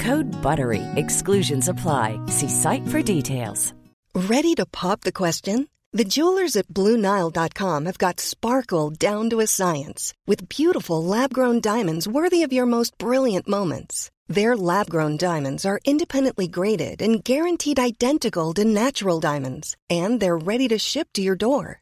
Code 0.01 0.31
BUTTERY. 0.41 0.81
Exclusions 0.95 1.67
apply. 1.67 2.19
See 2.27 2.49
site 2.49 2.87
for 2.87 3.03
details. 3.03 3.73
Ready 4.15 4.55
to 4.55 4.65
pop 4.65 5.01
the 5.01 5.11
question? 5.11 5.67
The 5.93 6.05
jewelers 6.05 6.55
at 6.55 6.67
BlueNile.com 6.67 7.85
have 7.85 7.97
got 7.97 8.19
sparkle 8.19 8.89
down 8.89 9.29
to 9.29 9.41
a 9.41 9.47
science 9.47 10.13
with 10.25 10.49
beautiful 10.49 11.03
lab 11.03 11.33
grown 11.33 11.61
diamonds 11.61 12.07
worthy 12.07 12.41
of 12.43 12.51
your 12.51 12.65
most 12.65 12.97
brilliant 12.97 13.47
moments. 13.47 14.09
Their 14.27 14.55
lab 14.57 14.89
grown 14.89 15.17
diamonds 15.17 15.65
are 15.65 15.79
independently 15.85 16.47
graded 16.47 17.01
and 17.01 17.23
guaranteed 17.23 17.79
identical 17.79 18.53
to 18.55 18.65
natural 18.65 19.19
diamonds, 19.19 19.75
and 19.89 20.19
they're 20.19 20.47
ready 20.51 20.67
to 20.69 20.79
ship 20.79 21.09
to 21.13 21.21
your 21.21 21.35
door. 21.35 21.81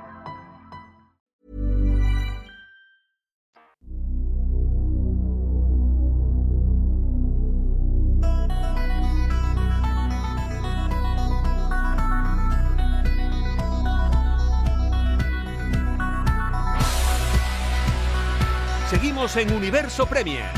En 19.35 19.53
Universo 19.53 20.05
Premier. 20.07 20.49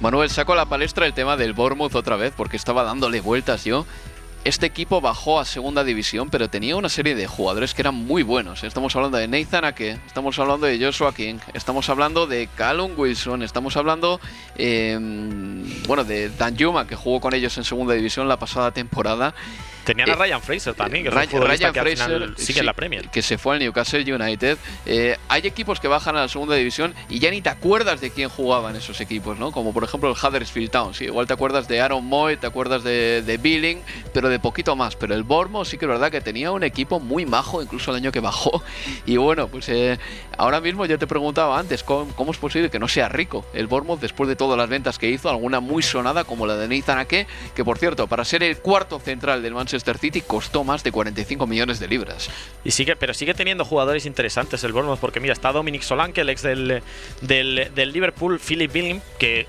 Manuel, 0.00 0.28
saco 0.28 0.52
a 0.52 0.56
la 0.56 0.66
palestra 0.66 1.06
el 1.06 1.14
tema 1.14 1.38
del 1.38 1.54
Bournemouth 1.54 1.94
otra 1.94 2.16
vez 2.16 2.34
porque 2.36 2.58
estaba 2.58 2.82
dándole 2.82 3.20
vueltas 3.22 3.64
yo. 3.64 3.86
Este 4.44 4.66
equipo 4.66 5.00
bajó 5.00 5.40
a 5.40 5.46
segunda 5.46 5.84
división, 5.84 6.28
pero 6.28 6.50
tenía 6.50 6.76
una 6.76 6.90
serie 6.90 7.14
de 7.14 7.26
jugadores 7.26 7.72
que 7.72 7.82
eran 7.82 7.94
muy 7.94 8.22
buenos. 8.22 8.62
Estamos 8.62 8.94
hablando 8.94 9.16
de 9.16 9.26
Nathan 9.26 9.64
Ake, 9.64 10.00
estamos 10.06 10.38
hablando 10.38 10.66
de 10.66 10.84
Joshua 10.84 11.14
King, 11.14 11.38
estamos 11.54 11.88
hablando 11.88 12.26
de 12.26 12.48
Callum 12.54 12.92
Wilson, 12.96 13.42
estamos 13.42 13.76
hablando 13.76 14.20
em, 14.56 15.64
bueno 15.86 16.04
de 16.04 16.28
Dan 16.28 16.56
Yuma, 16.56 16.86
que 16.86 16.96
jugó 16.96 17.20
con 17.20 17.32
ellos 17.32 17.56
en 17.56 17.64
segunda 17.64 17.94
división 17.94 18.28
la 18.28 18.38
pasada 18.38 18.70
temporada. 18.72 19.34
Tenían 19.84 20.10
a 20.10 20.14
Ryan 20.14 20.40
Fraser 20.40 20.74
también, 20.74 21.04
que 21.04 21.10
Ryan, 21.10 21.28
Fraser 21.74 22.34
sigue 22.36 22.60
en 22.60 22.66
la 22.66 22.72
Premier. 22.72 23.08
Que 23.08 23.22
se 23.22 23.38
fue 23.38 23.54
al 23.54 23.60
Newcastle 23.60 24.14
United. 24.14 24.58
Eh, 24.86 25.16
hay 25.28 25.46
equipos 25.46 25.80
que 25.80 25.88
bajan 25.88 26.16
a 26.16 26.20
la 26.22 26.28
segunda 26.28 26.54
división 26.54 26.94
y 27.08 27.18
ya 27.18 27.30
ni 27.30 27.42
te 27.42 27.48
acuerdas 27.48 28.00
de 28.00 28.10
quién 28.10 28.28
jugaba 28.28 28.70
en 28.70 28.76
esos 28.76 29.00
equipos, 29.00 29.38
¿no? 29.38 29.50
Como 29.50 29.72
por 29.72 29.84
ejemplo 29.84 30.08
el 30.10 30.16
Huddersfield 30.16 30.70
Town. 30.70 30.94
Sí, 30.94 31.04
igual 31.04 31.26
te 31.26 31.32
acuerdas 31.32 31.66
de 31.66 31.80
Aaron 31.80 32.04
Moy, 32.04 32.36
te 32.36 32.46
acuerdas 32.46 32.84
de, 32.84 33.22
de 33.22 33.36
Billing, 33.38 33.80
pero 34.14 34.28
de 34.28 34.38
poquito 34.38 34.76
más. 34.76 34.94
Pero 34.94 35.14
el 35.14 35.24
Bournemouth 35.24 35.66
sí 35.66 35.78
que 35.78 35.86
es 35.86 35.88
verdad 35.88 36.10
que 36.10 36.20
tenía 36.20 36.52
un 36.52 36.62
equipo 36.62 37.00
muy 37.00 37.26
majo, 37.26 37.60
incluso 37.62 37.90
el 37.90 37.96
año 37.96 38.12
que 38.12 38.20
bajó. 38.20 38.62
Y 39.04 39.16
bueno, 39.16 39.48
pues 39.48 39.68
eh, 39.68 39.98
ahora 40.38 40.60
mismo 40.60 40.86
yo 40.86 40.98
te 40.98 41.06
preguntaba 41.06 41.58
antes, 41.58 41.82
¿cómo, 41.82 42.30
es 42.30 42.38
posible 42.38 42.70
que 42.70 42.78
no 42.78 42.88
sea 42.88 43.08
rico 43.08 43.44
el 43.52 43.66
Bournemouth 43.66 44.00
después 44.00 44.28
de 44.28 44.36
todas 44.36 44.56
las 44.56 44.68
ventas 44.68 44.98
que 44.98 45.10
hizo? 45.10 45.28
Alguna 45.28 45.60
muy 45.60 45.82
sonada 45.82 46.24
como 46.24 46.46
la 46.46 46.56
de 46.56 46.68
Nathan 46.68 46.98
Ake, 46.98 47.26
que 47.54 47.64
por 47.64 47.78
cierto, 47.78 48.06
para 48.06 48.24
ser 48.24 48.42
el 48.42 48.58
cuarto 48.58 49.00
central 49.00 49.42
del 49.42 49.54
Manchester 49.54 49.71
City 49.98 50.20
costó 50.20 50.64
más 50.64 50.82
de 50.84 50.92
45 50.92 51.46
millones 51.46 51.80
de 51.80 51.88
libras. 51.88 52.30
Y 52.64 52.70
sigue, 52.70 52.96
pero 52.96 53.14
sigue 53.14 53.34
teniendo 53.34 53.64
jugadores 53.64 54.06
interesantes 54.06 54.64
el 54.64 54.72
Bournemouth, 54.72 55.00
porque 55.00 55.20
mira, 55.20 55.32
está 55.32 55.52
Dominic 55.52 55.82
Solanke, 55.82 56.22
el 56.22 56.28
ex 56.28 56.42
del, 56.42 56.82
del, 57.20 57.70
del 57.74 57.92
Liverpool, 57.92 58.40
Philip 58.40 58.72
Billing, 58.72 59.02
que 59.18 59.46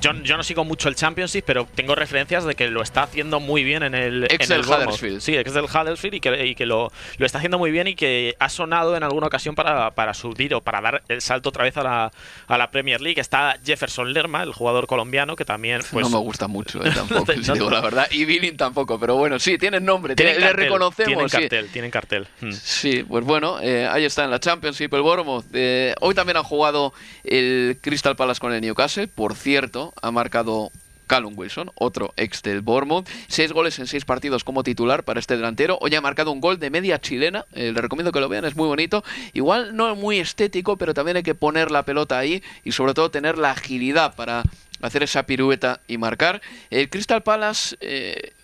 yo, 0.00 0.12
yo, 0.22 0.36
no 0.36 0.42
sigo 0.42 0.64
mucho 0.64 0.88
el 0.88 0.94
Championship, 0.94 1.42
pero 1.44 1.66
tengo 1.74 1.94
referencias 1.94 2.44
de 2.44 2.54
que 2.54 2.68
lo 2.68 2.82
está 2.82 3.02
haciendo 3.02 3.40
muy 3.40 3.64
bien 3.64 3.82
en 3.82 3.94
el. 3.94 4.24
Ex 4.24 4.48
del 4.48 4.62
Huddersfield. 4.62 5.20
Sí, 5.20 5.36
ex 5.36 5.52
del 5.52 5.64
Huddersfield 5.64 6.14
y 6.14 6.20
que, 6.20 6.46
y 6.46 6.54
que 6.54 6.66
lo, 6.66 6.90
lo, 7.18 7.26
está 7.26 7.38
haciendo 7.38 7.58
muy 7.58 7.70
bien 7.70 7.86
y 7.86 7.94
que 7.94 8.34
ha 8.38 8.48
sonado 8.48 8.96
en 8.96 9.02
alguna 9.02 9.26
ocasión 9.26 9.54
para, 9.54 9.90
para 9.90 10.14
subir 10.14 10.54
o 10.54 10.62
para 10.62 10.80
dar 10.80 11.02
el 11.08 11.20
salto 11.20 11.50
otra 11.50 11.64
vez 11.64 11.76
a 11.76 11.82
la, 11.82 12.12
a 12.46 12.58
la 12.58 12.70
Premier 12.70 13.00
League. 13.00 13.20
Está 13.20 13.58
Jefferson 13.64 14.12
Lerma, 14.12 14.42
el 14.42 14.52
jugador 14.52 14.86
colombiano, 14.86 15.36
que 15.36 15.44
también. 15.44 15.82
Pues, 15.90 16.08
no 16.08 16.18
me 16.18 16.24
gusta 16.24 16.48
mucho, 16.48 16.84
eh, 16.84 16.90
tampoco, 16.94 17.32
no 17.34 17.44
si 17.44 17.52
digo 17.52 17.70
la 17.70 17.80
verdad. 17.80 18.08
Y 18.10 18.24
Billing 18.24 18.56
tampoco, 18.56 18.98
pero 18.98 19.16
bueno, 19.16 19.38
sí, 19.38 19.57
tienen 19.58 19.84
nombre, 19.84 20.14
tienen 20.14 20.36
le 20.36 20.40
cartel, 20.40 20.64
reconocemos. 20.64 21.06
Tienen 21.06 21.28
sí. 21.28 21.36
cartel, 21.36 21.68
tienen 21.70 21.90
cartel. 21.90 22.28
Mm. 22.40 22.52
Sí, 22.52 23.02
pues 23.02 23.24
bueno, 23.24 23.60
eh, 23.60 23.86
ahí 23.86 24.04
está 24.04 24.24
en 24.24 24.30
la 24.30 24.40
Championship 24.40 24.92
el 24.94 25.02
Bournemouth. 25.02 25.44
Eh, 25.52 25.94
hoy 26.00 26.14
también 26.14 26.36
han 26.36 26.44
jugado 26.44 26.92
el 27.24 27.78
Crystal 27.80 28.16
Palace 28.16 28.40
con 28.40 28.52
el 28.52 28.60
Newcastle. 28.60 29.08
Por 29.08 29.34
cierto, 29.34 29.92
ha 30.00 30.10
marcado 30.10 30.70
Callum 31.08 31.34
Wilson, 31.36 31.72
otro 31.74 32.12
ex 32.16 32.42
del 32.42 32.60
Bournemouth. 32.60 33.08
Seis 33.26 33.50
goles 33.52 33.80
en 33.80 33.88
seis 33.88 34.04
partidos 34.04 34.44
como 34.44 34.62
titular 34.62 35.02
para 35.02 35.18
este 35.18 35.34
delantero. 35.34 35.78
Hoy 35.80 35.92
ha 35.96 36.00
marcado 36.00 36.30
un 36.30 36.40
gol 36.40 36.60
de 36.60 36.70
media 36.70 37.00
chilena. 37.00 37.46
Eh, 37.54 37.72
le 37.72 37.80
recomiendo 37.80 38.12
que 38.12 38.20
lo 38.20 38.28
vean, 38.28 38.44
es 38.44 38.54
muy 38.54 38.68
bonito. 38.68 39.02
Igual 39.32 39.74
no 39.74 39.96
muy 39.96 40.20
estético, 40.20 40.76
pero 40.76 40.94
también 40.94 41.16
hay 41.16 41.22
que 41.24 41.34
poner 41.34 41.72
la 41.72 41.84
pelota 41.84 42.18
ahí 42.18 42.42
y 42.62 42.72
sobre 42.72 42.94
todo 42.94 43.10
tener 43.10 43.38
la 43.38 43.50
agilidad 43.50 44.14
para 44.14 44.44
hacer 44.80 45.02
esa 45.02 45.24
pirueta 45.24 45.80
y 45.88 45.98
marcar. 45.98 46.40
El 46.70 46.88
Crystal 46.88 47.22
Palace... 47.24 47.76
Eh, 47.80 48.34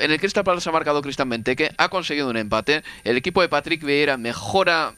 en 0.00 0.10
el 0.10 0.18
Crystal 0.18 0.44
Palace 0.44 0.68
ha 0.68 0.72
marcado 0.72 1.02
Cristian 1.02 1.28
Benteke, 1.28 1.72
ha 1.76 1.88
conseguido 1.88 2.28
un 2.28 2.36
empate. 2.36 2.82
El 3.04 3.16
equipo 3.16 3.40
de 3.42 3.48
Patrick 3.48 3.84
Vieira 3.84 4.16
mejora 4.16 4.94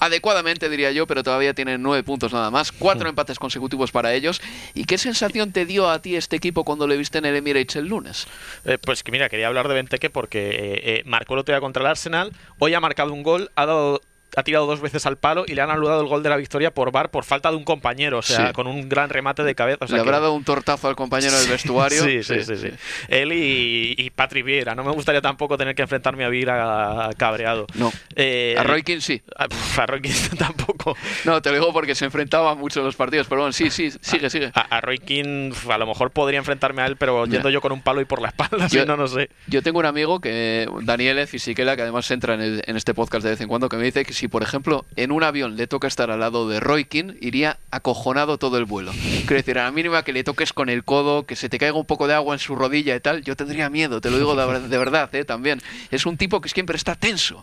adecuadamente, 0.00 0.68
diría 0.68 0.90
yo, 0.90 1.06
pero 1.06 1.22
todavía 1.22 1.54
tienen 1.54 1.82
nueve 1.82 2.02
puntos 2.02 2.32
nada 2.32 2.50
más. 2.50 2.72
Cuatro 2.72 3.08
empates 3.08 3.38
consecutivos 3.38 3.92
para 3.92 4.12
ellos. 4.14 4.40
¿Y 4.74 4.84
qué 4.84 4.98
sensación 4.98 5.52
te 5.52 5.66
dio 5.66 5.88
a 5.88 6.00
ti 6.00 6.16
este 6.16 6.36
equipo 6.36 6.64
cuando 6.64 6.86
le 6.86 6.96
viste 6.96 7.18
en 7.18 7.26
el 7.26 7.36
Emirates 7.36 7.76
el 7.76 7.86
lunes? 7.86 8.26
Eh, 8.64 8.78
pues 8.78 9.02
que 9.02 9.12
mira, 9.12 9.28
quería 9.28 9.46
hablar 9.46 9.68
de 9.68 9.74
Benteke 9.74 10.10
porque 10.10 10.50
eh, 10.50 10.80
eh, 10.84 11.02
marcó 11.04 11.34
el 11.34 11.40
otro 11.40 11.54
día 11.54 11.60
contra 11.60 11.82
el 11.82 11.86
Arsenal. 11.86 12.32
Hoy 12.58 12.74
ha 12.74 12.80
marcado 12.80 13.12
un 13.12 13.22
gol, 13.22 13.50
ha 13.54 13.66
dado 13.66 14.00
ha 14.36 14.42
tirado 14.42 14.66
dos 14.66 14.80
veces 14.80 15.06
al 15.06 15.16
palo 15.18 15.44
y 15.46 15.54
le 15.54 15.62
han 15.62 15.70
anulado 15.70 16.00
el 16.00 16.06
gol 16.08 16.22
de 16.22 16.28
la 16.30 16.36
victoria 16.36 16.72
por 16.72 16.92
VAR 16.92 17.10
por 17.10 17.24
falta 17.24 17.50
de 17.50 17.56
un 17.56 17.64
compañero, 17.64 18.18
o 18.18 18.22
sea, 18.22 18.48
Sí. 18.48 18.52
con 18.52 18.66
un 18.66 18.88
gran 18.88 19.10
remate 19.10 19.42
de 19.44 19.54
cabeza. 19.54 19.84
o 19.84 19.88
sea 19.88 19.96
le 19.98 20.02
que- 20.02 20.08
habrá 20.08 20.20
dado 20.20 20.32
un 20.34 20.44
tortazo 20.44 20.88
al 20.88 20.96
compañero 20.96 21.38
del 21.38 21.48
vestuario. 21.48 22.02
Sí, 22.04 22.22
sí, 22.22 22.42
sí, 22.44 22.56
sí. 22.56 22.68
Él 23.08 23.32
y, 23.32 23.94
y 23.96 24.10
Patrick 24.10 24.44
Vieira. 24.44 24.74
No 24.74 24.84
me 24.84 24.92
gustaría 24.92 25.20
tampoco 25.20 25.56
tener 25.58 25.74
que 25.74 25.82
enfrentarme 25.82 26.24
a 26.24 26.28
Vieira 26.28 27.10
cabreado. 27.16 27.66
No. 27.74 27.92
Eh, 28.16 28.54
A 28.58 28.62
Roy 28.62 28.82
Keane 28.82 29.00
sí. 29.00 29.22
a, 29.36 29.46
a 29.82 29.86
Roy 29.86 30.00
Keane 30.00 30.18
tampoco. 30.38 30.96
No, 31.24 31.40
te 31.42 31.50
lo 31.50 31.56
digo 31.56 31.72
porque 31.72 31.94
se 31.94 32.04
enfrentaba 32.04 32.54
mucho 32.54 32.80
en 32.80 32.86
los 32.86 32.96
partidos, 32.96 33.26
pero 33.28 33.42
bueno, 33.42 33.52
sí, 33.52 33.70
sí, 33.70 33.90
sigue, 34.00 34.30
sigue. 34.30 34.50
A, 34.54 34.76
a 34.76 34.80
Roy 34.80 34.98
pf, 34.98 35.70
a 35.72 35.78
lo 35.78 35.86
mejor 35.86 36.10
podría 36.10 36.38
enfrentarme 36.38 36.82
a 36.82 36.86
él, 36.86 36.96
pero 36.96 37.26
yendo 37.26 37.50
yo 37.50 37.60
con 37.60 37.72
un 37.72 37.82
palo 37.82 38.00
y 38.00 38.04
por 38.04 38.20
la 38.22 38.28
espalda, 38.28 38.66
Yo- 38.68 38.80
si 38.82 38.86
no, 38.86 38.96
no 38.96 39.06
sé. 39.08 39.30
Yo 39.46 39.62
tengo 39.62 39.78
un 39.78 39.86
amigo 39.86 40.20
que, 40.20 40.68
Daniel 40.82 41.26
Fisiquela, 41.26 41.76
que 41.76 41.82
además 41.82 42.10
entra 42.10 42.34
en, 42.34 42.40
el- 42.40 42.62
en 42.66 42.76
este 42.76 42.94
podcast 42.94 43.24
de 43.24 43.30
vez 43.30 43.40
en 43.40 43.48
cuando, 43.48 43.68
que 43.68 43.76
me 43.76 43.84
dice 43.84 44.04
que 44.04 44.12
si, 44.20 44.28
por 44.28 44.42
ejemplo, 44.42 44.84
en 44.96 45.12
un 45.12 45.22
avión 45.22 45.56
le 45.56 45.66
toca 45.66 45.88
estar 45.88 46.10
al 46.10 46.20
lado 46.20 46.46
de 46.46 46.60
Roy 46.60 46.84
Keane, 46.84 47.16
iría 47.22 47.56
acojonado 47.70 48.36
todo 48.36 48.58
el 48.58 48.66
vuelo. 48.66 48.92
Quiero 48.92 49.36
decir, 49.36 49.58
a 49.58 49.64
la 49.64 49.70
mínima 49.70 50.02
que 50.02 50.12
le 50.12 50.24
toques 50.24 50.52
con 50.52 50.68
el 50.68 50.84
codo, 50.84 51.24
que 51.24 51.36
se 51.36 51.48
te 51.48 51.58
caiga 51.58 51.78
un 51.78 51.86
poco 51.86 52.06
de 52.06 52.12
agua 52.12 52.34
en 52.34 52.38
su 52.38 52.54
rodilla 52.54 52.94
y 52.94 53.00
tal, 53.00 53.22
yo 53.22 53.34
tendría 53.34 53.70
miedo, 53.70 54.02
te 54.02 54.10
lo 54.10 54.18
digo 54.18 54.34
de, 54.34 54.68
de 54.68 54.78
verdad, 54.78 55.08
¿eh? 55.14 55.24
también. 55.24 55.62
Es 55.90 56.04
un 56.04 56.18
tipo 56.18 56.42
que 56.42 56.50
siempre 56.50 56.76
está 56.76 56.96
tenso. 56.96 57.42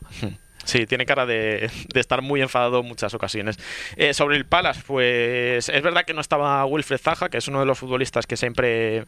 Sí, 0.67 0.85
tiene 0.85 1.05
cara 1.05 1.25
de, 1.25 1.71
de 1.93 1.99
estar 1.99 2.21
muy 2.21 2.41
enfadado 2.41 2.81
en 2.81 2.85
muchas 2.85 3.13
ocasiones. 3.13 3.57
Eh, 3.95 4.13
sobre 4.13 4.35
el 4.35 4.45
Palace, 4.45 4.81
pues 4.85 5.69
es 5.69 5.81
verdad 5.81 6.03
que 6.03 6.13
no 6.13 6.19
estaba 6.19 6.65
Wilfred 6.65 6.99
Zaha, 6.99 7.29
que 7.29 7.37
es 7.37 7.47
uno 7.47 7.61
de 7.61 7.65
los 7.65 7.79
futbolistas 7.79 8.27
que 8.27 8.35
siempre, 8.35 9.05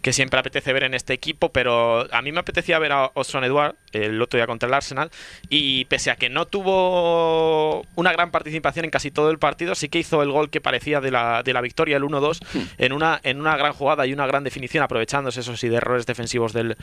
que 0.00 0.14
siempre 0.14 0.40
apetece 0.40 0.72
ver 0.72 0.84
en 0.84 0.94
este 0.94 1.12
equipo, 1.12 1.52
pero 1.52 2.08
a 2.12 2.22
mí 2.22 2.32
me 2.32 2.40
apetecía 2.40 2.78
ver 2.78 2.92
a 2.92 3.10
Osson 3.12 3.44
Edouard 3.44 3.76
el 3.92 4.22
otro 4.22 4.38
día 4.38 4.46
contra 4.46 4.66
el 4.68 4.74
Arsenal 4.74 5.10
y 5.50 5.84
pese 5.84 6.10
a 6.10 6.16
que 6.16 6.30
no 6.30 6.46
tuvo 6.46 7.82
una 7.94 8.12
gran 8.12 8.30
participación 8.30 8.86
en 8.86 8.90
casi 8.90 9.10
todo 9.10 9.30
el 9.30 9.38
partido, 9.38 9.74
sí 9.74 9.90
que 9.90 9.98
hizo 9.98 10.22
el 10.22 10.30
gol 10.30 10.48
que 10.48 10.62
parecía 10.62 11.02
de 11.02 11.10
la, 11.10 11.42
de 11.42 11.52
la 11.52 11.60
victoria, 11.60 11.98
el 11.98 12.04
1-2, 12.04 12.40
en, 12.78 12.92
una, 12.94 13.20
en 13.22 13.38
una 13.38 13.58
gran 13.58 13.74
jugada 13.74 14.06
y 14.06 14.14
una 14.14 14.26
gran 14.26 14.44
definición, 14.44 14.82
aprovechándose 14.82 15.40
eso 15.40 15.56
sí 15.58 15.68
de 15.68 15.76
errores 15.76 16.06
defensivos 16.06 16.54
del, 16.54 16.78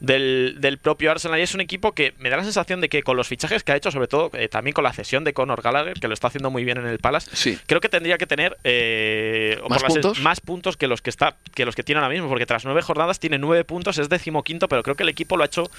del, 0.00 0.56
del 0.60 0.78
propio 0.78 1.10
Arsenal. 1.10 1.38
Y 1.38 1.42
es 1.42 1.54
un 1.54 1.60
equipo 1.60 1.92
que 1.92 2.14
me 2.18 2.30
da 2.30 2.38
la 2.38 2.44
sensación 2.44 2.80
de 2.80 2.88
que 2.88 3.02
con 3.02 3.18
los 3.18 3.28
fichajes 3.28 3.62
que 3.62 3.73
ha 3.74 3.76
hecho, 3.76 3.90
sobre 3.90 4.08
todo 4.08 4.30
eh, 4.34 4.48
también 4.48 4.72
con 4.74 4.84
la 4.84 4.92
cesión 4.92 5.24
de 5.24 5.32
Conor 5.34 5.62
Gallagher, 5.62 5.94
que 6.00 6.08
lo 6.08 6.14
está 6.14 6.28
haciendo 6.28 6.50
muy 6.50 6.64
bien 6.64 6.78
en 6.78 6.86
el 6.86 6.98
Palace, 6.98 7.30
Sí. 7.34 7.58
creo 7.66 7.80
que 7.80 7.88
tendría 7.88 8.18
que 8.18 8.26
tener 8.26 8.56
eh, 8.64 9.58
¿Más 9.68 9.82
puntos? 9.84 10.20
más 10.20 10.40
puntos 10.40 10.76
que 10.76 10.86
los 10.86 11.02
que 11.02 11.10
está 11.10 11.36
que 11.54 11.64
los 11.64 11.74
que 11.74 11.82
tiene 11.82 12.00
ahora 12.00 12.12
mismo, 12.12 12.28
porque 12.28 12.46
tras 12.46 12.64
nueve 12.64 12.82
jornadas 12.82 13.20
tiene 13.20 13.38
nueve 13.38 13.64
puntos, 13.64 13.98
es 13.98 14.08
decimoquinto, 14.08 14.68
pero 14.68 14.82
creo 14.82 14.96
que 14.96 15.02
el 15.02 15.08
equipo 15.08 15.36
lo 15.36 15.42
ha 15.42 15.46
hecho 15.46 15.70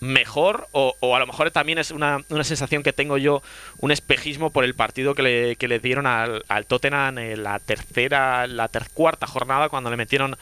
mejor 0.00 0.68
o, 0.72 0.94
a 1.14 1.18
lo 1.18 1.26
mejor 1.26 1.50
también 1.50 1.78
es 1.78 1.90
una, 1.90 2.22
una 2.28 2.44
sensación 2.44 2.82
que 2.82 2.92
tengo 2.92 3.18
yo, 3.18 3.42
un 3.78 3.90
espejismo 3.90 4.50
por 4.50 4.64
el 4.64 4.74
partido 4.74 5.14
que 5.14 5.22
le, 5.22 5.56
que 5.56 5.68
le 5.68 5.80
dieron 5.80 6.06
al, 6.06 6.44
al 6.48 6.66
Tottenham 6.66 7.18
en 7.18 7.42
la 7.42 7.58
tercera, 7.58 8.46
la 8.46 8.68
ter- 8.68 8.88
cuarta 8.94 9.26
jornada 9.26 9.68
cuando 9.68 9.90
le 9.90 9.96
metieron 9.96 10.36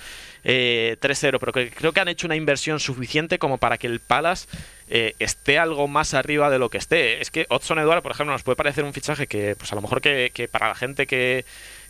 eh, 0.45 0.97
3-0, 1.01 1.39
pero 1.41 1.53
que 1.53 1.71
creo 1.71 1.93
que 1.93 2.01
han 2.01 2.09
hecho 2.09 2.27
una 2.27 2.37
inversión 2.37 2.81
suficiente 2.81 3.39
como 3.39 3.59
para 3.59 3.79
que 3.79 3.87
el 3.87 4.01
Palace 4.01 4.47
eh, 4.89 5.15
esté 5.19 5.59
algo 5.59 5.88
más 5.88 6.14
arriba 6.14 6.51
de 6.51 6.59
lo 6.59 6.69
que 6.69 6.79
esté. 6.79 7.21
Es 7.21 7.31
que 7.31 7.47
Odson 7.49 7.79
Eduardo, 7.79 8.03
por 8.03 8.12
ejemplo, 8.12 8.33
nos 8.33 8.42
puede 8.42 8.57
parecer 8.57 8.85
un 8.85 8.92
fichaje 8.92 9.27
que, 9.27 9.57
pues 9.57 9.73
a 9.73 9.75
lo 9.75 9.83
mejor 9.83 10.01
que, 10.01 10.31
que 10.33 10.49
para 10.49 10.69
la 10.69 10.75
gente 10.75 11.07
que, 11.07 11.45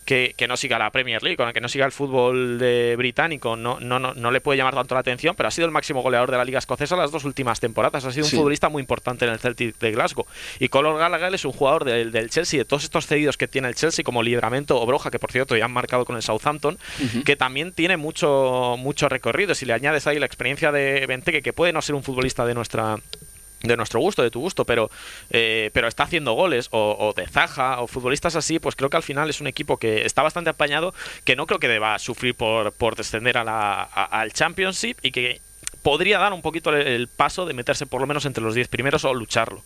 que, 0.06 0.32
que 0.36 0.48
no 0.48 0.56
siga 0.56 0.78
la 0.78 0.90
Premier 0.90 1.22
League, 1.22 1.36
con 1.36 1.44
la 1.46 1.52
que 1.52 1.60
no 1.60 1.68
siga 1.68 1.84
el 1.84 1.92
fútbol 1.92 2.58
de 2.58 2.94
británico, 2.96 3.56
no, 3.56 3.78
no, 3.80 3.98
no, 3.98 4.14
no 4.14 4.30
le 4.30 4.40
puede 4.40 4.56
llamar 4.56 4.74
tanto 4.74 4.94
la 4.94 5.00
atención, 5.00 5.34
pero 5.36 5.48
ha 5.48 5.50
sido 5.50 5.66
el 5.66 5.72
máximo 5.72 6.00
goleador 6.02 6.30
de 6.30 6.36
la 6.38 6.44
Liga 6.44 6.58
Escocesa 6.60 6.96
las 6.96 7.10
dos 7.10 7.24
últimas 7.24 7.60
temporadas. 7.60 8.04
Ha 8.04 8.12
sido 8.12 8.24
un 8.24 8.30
Sí. 8.30 8.36
futbolista 8.36 8.68
muy 8.70 8.80
importante 8.80 9.26
en 9.26 9.32
el 9.32 9.38
Celtic 9.38 9.76
de 9.78 9.90
Glasgow. 9.92 10.24
Y 10.60 10.68
Conor 10.68 10.98
Gallagher 10.98 11.34
es 11.34 11.44
un 11.44 11.52
jugador 11.52 11.84
del, 11.84 12.12
del 12.12 12.30
Chelsea, 12.30 12.58
de 12.58 12.64
todos 12.64 12.84
estos 12.84 13.06
cedidos 13.06 13.36
que 13.36 13.48
tiene 13.48 13.68
el 13.68 13.74
Chelsea, 13.74 14.04
como 14.04 14.22
Libramento 14.22 14.80
o 14.80 14.86
Broja, 14.86 15.10
que 15.10 15.18
por 15.18 15.32
cierto 15.32 15.56
ya 15.56 15.64
han 15.66 15.72
marcado 15.72 16.04
con 16.04 16.16
el 16.16 16.22
Southampton, 16.22 16.78
que 17.24 17.34
también 17.36 17.72
tiene 17.72 17.96
mucho, 17.96 18.76
mucho 18.78 19.08
recorrido. 19.08 19.54
Si 19.56 19.66
le 19.66 19.72
añades 19.72 20.06
ahí 20.06 20.18
la 20.20 20.26
experiencia 20.26 20.70
de 20.72 21.04
Benteke, 21.06 21.42
que 21.42 21.52
puede 21.52 21.72
no 21.72 21.82
ser 21.82 21.96
un 21.96 22.02
futbolista 22.04 22.46
de 22.46 22.54
nuestra 22.54 22.96
de 23.68 23.76
nuestro 23.76 24.00
gusto, 24.00 24.22
de 24.22 24.30
tu 24.30 24.40
gusto, 24.40 24.64
pero, 24.64 24.90
eh, 25.30 25.70
pero 25.72 25.88
está 25.88 26.04
haciendo 26.04 26.32
goles, 26.34 26.68
o, 26.70 26.96
o 26.98 27.12
de 27.12 27.26
Zaja, 27.26 27.80
o 27.80 27.86
futbolistas 27.86 28.36
así, 28.36 28.58
pues 28.58 28.76
creo 28.76 28.90
que 28.90 28.96
al 28.96 29.02
final 29.02 29.30
es 29.30 29.40
un 29.40 29.46
equipo 29.46 29.76
que 29.76 30.04
está 30.06 30.22
bastante 30.22 30.50
apañado, 30.50 30.94
que 31.24 31.36
no 31.36 31.46
creo 31.46 31.58
que 31.60 31.68
deba 31.68 31.98
sufrir 31.98 32.34
por, 32.34 32.72
por 32.72 32.96
descender 32.96 33.38
a 33.38 33.44
la, 33.44 33.82
a- 33.82 34.20
al 34.20 34.32
Championship 34.32 34.98
y 35.02 35.10
que 35.12 35.40
podría 35.82 36.18
dar 36.18 36.32
un 36.32 36.42
poquito 36.42 36.74
el, 36.74 37.06
paso 37.08 37.46
de 37.46 37.54
meterse 37.54 37.86
por 37.86 38.00
lo 38.00 38.06
menos 38.06 38.24
entre 38.26 38.42
los 38.42 38.54
10 38.54 38.68
primeros 38.68 39.04
o 39.04 39.14
lucharlo. 39.14 39.62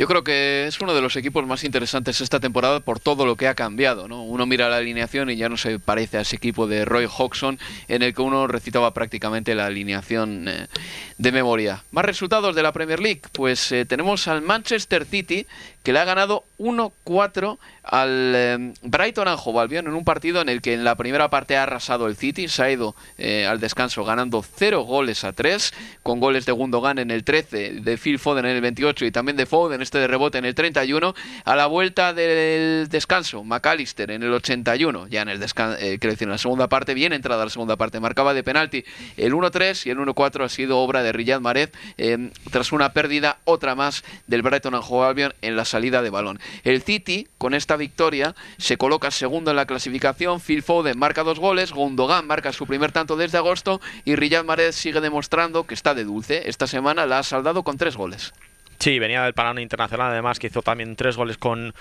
Yo 0.00 0.06
creo 0.06 0.24
que 0.24 0.66
es 0.66 0.80
uno 0.80 0.94
de 0.94 1.02
los 1.02 1.14
equipos 1.16 1.46
más 1.46 1.62
interesantes 1.62 2.22
esta 2.22 2.40
temporada 2.40 2.80
por 2.80 2.98
todo 2.98 3.26
lo 3.26 3.36
que 3.36 3.48
ha 3.48 3.54
cambiado. 3.54 4.08
¿no? 4.08 4.22
Uno 4.22 4.46
mira 4.46 4.70
la 4.70 4.78
alineación 4.78 5.28
y 5.28 5.36
ya 5.36 5.50
no 5.50 5.58
se 5.58 5.78
parece 5.78 6.16
a 6.16 6.22
ese 6.22 6.36
equipo 6.36 6.66
de 6.66 6.86
Roy 6.86 7.04
Hodgson 7.04 7.58
en 7.86 8.00
el 8.00 8.14
que 8.14 8.22
uno 8.22 8.46
recitaba 8.46 8.94
prácticamente 8.94 9.54
la 9.54 9.66
alineación 9.66 10.48
eh, 10.48 10.68
de 11.18 11.32
memoria. 11.32 11.84
Más 11.90 12.06
resultados 12.06 12.56
de 12.56 12.62
la 12.62 12.72
Premier 12.72 12.98
League. 12.98 13.20
Pues 13.32 13.72
eh, 13.72 13.84
tenemos 13.84 14.26
al 14.26 14.40
Manchester 14.40 15.04
City 15.04 15.46
que 15.82 15.92
le 15.92 15.98
ha 15.98 16.04
ganado 16.04 16.44
1-4 16.58 17.58
al 17.84 18.32
eh, 18.34 18.72
Brighton 18.82 19.28
Hove 19.28 19.60
Albion 19.60 19.86
en 19.86 19.94
un 19.94 20.04
partido 20.04 20.42
en 20.42 20.48
el 20.48 20.60
que 20.60 20.74
en 20.74 20.84
la 20.84 20.94
primera 20.96 21.30
parte 21.30 21.56
ha 21.56 21.62
arrasado 21.62 22.06
el 22.06 22.16
City, 22.16 22.48
se 22.48 22.62
ha 22.62 22.70
ido 22.70 22.94
eh, 23.16 23.46
al 23.46 23.60
descanso 23.60 24.04
ganando 24.04 24.42
0 24.42 24.82
goles 24.82 25.24
a 25.24 25.32
3, 25.32 25.72
con 26.02 26.20
goles 26.20 26.44
de 26.44 26.52
Gundogan 26.52 26.98
en 26.98 27.10
el 27.10 27.24
13, 27.24 27.80
de 27.80 27.98
Phil 27.98 28.18
Foden 28.18 28.44
en 28.44 28.56
el 28.56 28.60
28 28.60 29.06
y 29.06 29.10
también 29.10 29.36
de 29.36 29.46
Foden 29.46 29.80
este 29.90 29.98
de 29.98 30.06
rebote 30.06 30.38
en 30.38 30.44
el 30.44 30.54
31. 30.54 31.14
A 31.44 31.56
la 31.56 31.66
vuelta 31.66 32.14
del 32.14 32.88
descanso, 32.88 33.42
McAllister 33.42 34.12
en 34.12 34.22
el 34.22 34.32
81, 34.32 35.08
ya 35.08 35.22
en 35.22 35.28
el 35.28 35.40
descanso, 35.40 35.78
decir, 35.80 36.22
en 36.22 36.30
la 36.30 36.38
segunda 36.38 36.68
parte, 36.68 36.94
bien 36.94 37.12
entrada 37.12 37.44
la 37.44 37.50
segunda 37.50 37.74
parte, 37.74 37.98
marcaba 37.98 38.32
de 38.32 38.44
penalti 38.44 38.84
el 39.16 39.32
1-3 39.32 39.86
y 39.86 39.90
el 39.90 39.98
1-4 39.98 40.44
ha 40.44 40.48
sido 40.48 40.78
obra 40.78 41.02
de 41.02 41.10
Riyad 41.10 41.40
Mahrez 41.40 41.72
eh, 41.98 42.30
tras 42.52 42.70
una 42.70 42.92
pérdida, 42.92 43.38
otra 43.44 43.74
más 43.74 44.04
del 44.28 44.42
Brighton 44.42 44.76
and 44.76 44.84
Hove 44.86 45.08
Albion 45.08 45.34
en 45.42 45.56
la 45.56 45.64
salida 45.64 46.02
de 46.02 46.10
balón. 46.10 46.38
El 46.62 46.82
City, 46.82 47.26
con 47.36 47.52
esta 47.52 47.76
victoria, 47.76 48.36
se 48.58 48.76
coloca 48.76 49.10
segundo 49.10 49.50
en 49.50 49.56
la 49.56 49.66
clasificación. 49.66 50.40
Phil 50.40 50.62
Foden 50.62 51.00
marca 51.00 51.24
dos 51.24 51.40
goles, 51.40 51.72
Gundogan 51.72 52.28
marca 52.28 52.52
su 52.52 52.68
primer 52.68 52.92
tanto 52.92 53.16
desde 53.16 53.38
agosto 53.38 53.80
y 54.04 54.14
Riyad 54.14 54.44
Mahrez 54.44 54.76
sigue 54.76 55.00
demostrando 55.00 55.66
que 55.66 55.74
está 55.74 55.94
de 55.94 56.04
dulce. 56.04 56.48
Esta 56.48 56.68
semana 56.68 57.06
la 57.06 57.18
ha 57.18 57.22
saldado 57.24 57.64
con 57.64 57.76
tres 57.76 57.96
goles. 57.96 58.32
Sí, 58.80 58.98
venía 58.98 59.22
del 59.24 59.34
Parano 59.34 59.60
Internacional, 59.60 60.10
además, 60.10 60.38
que 60.38 60.46
hizo 60.46 60.62
también 60.62 60.96
tres 60.96 61.14
goles 61.14 61.36
con, 61.36 61.74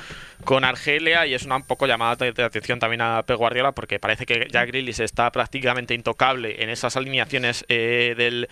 con 0.44 0.66
Argelia 0.66 1.26
y 1.26 1.34
es 1.34 1.46
una 1.46 1.56
un 1.56 1.64
poco 1.64 1.88
llamada 1.88 2.18
de 2.18 2.44
atención 2.44 2.78
también 2.78 3.00
a 3.00 3.24
Pep 3.24 3.38
Guardiola 3.38 3.72
porque 3.72 4.00
parece 4.00 4.26
que 4.26 4.50
Jack 4.52 4.68
Grealish 4.68 5.00
está 5.00 5.32
prácticamente 5.32 5.94
intocable 5.94 6.62
en 6.62 6.70
esas 6.70 6.98
alineaciones 6.98 7.64
eh, 7.70 8.16
del, 8.18 8.50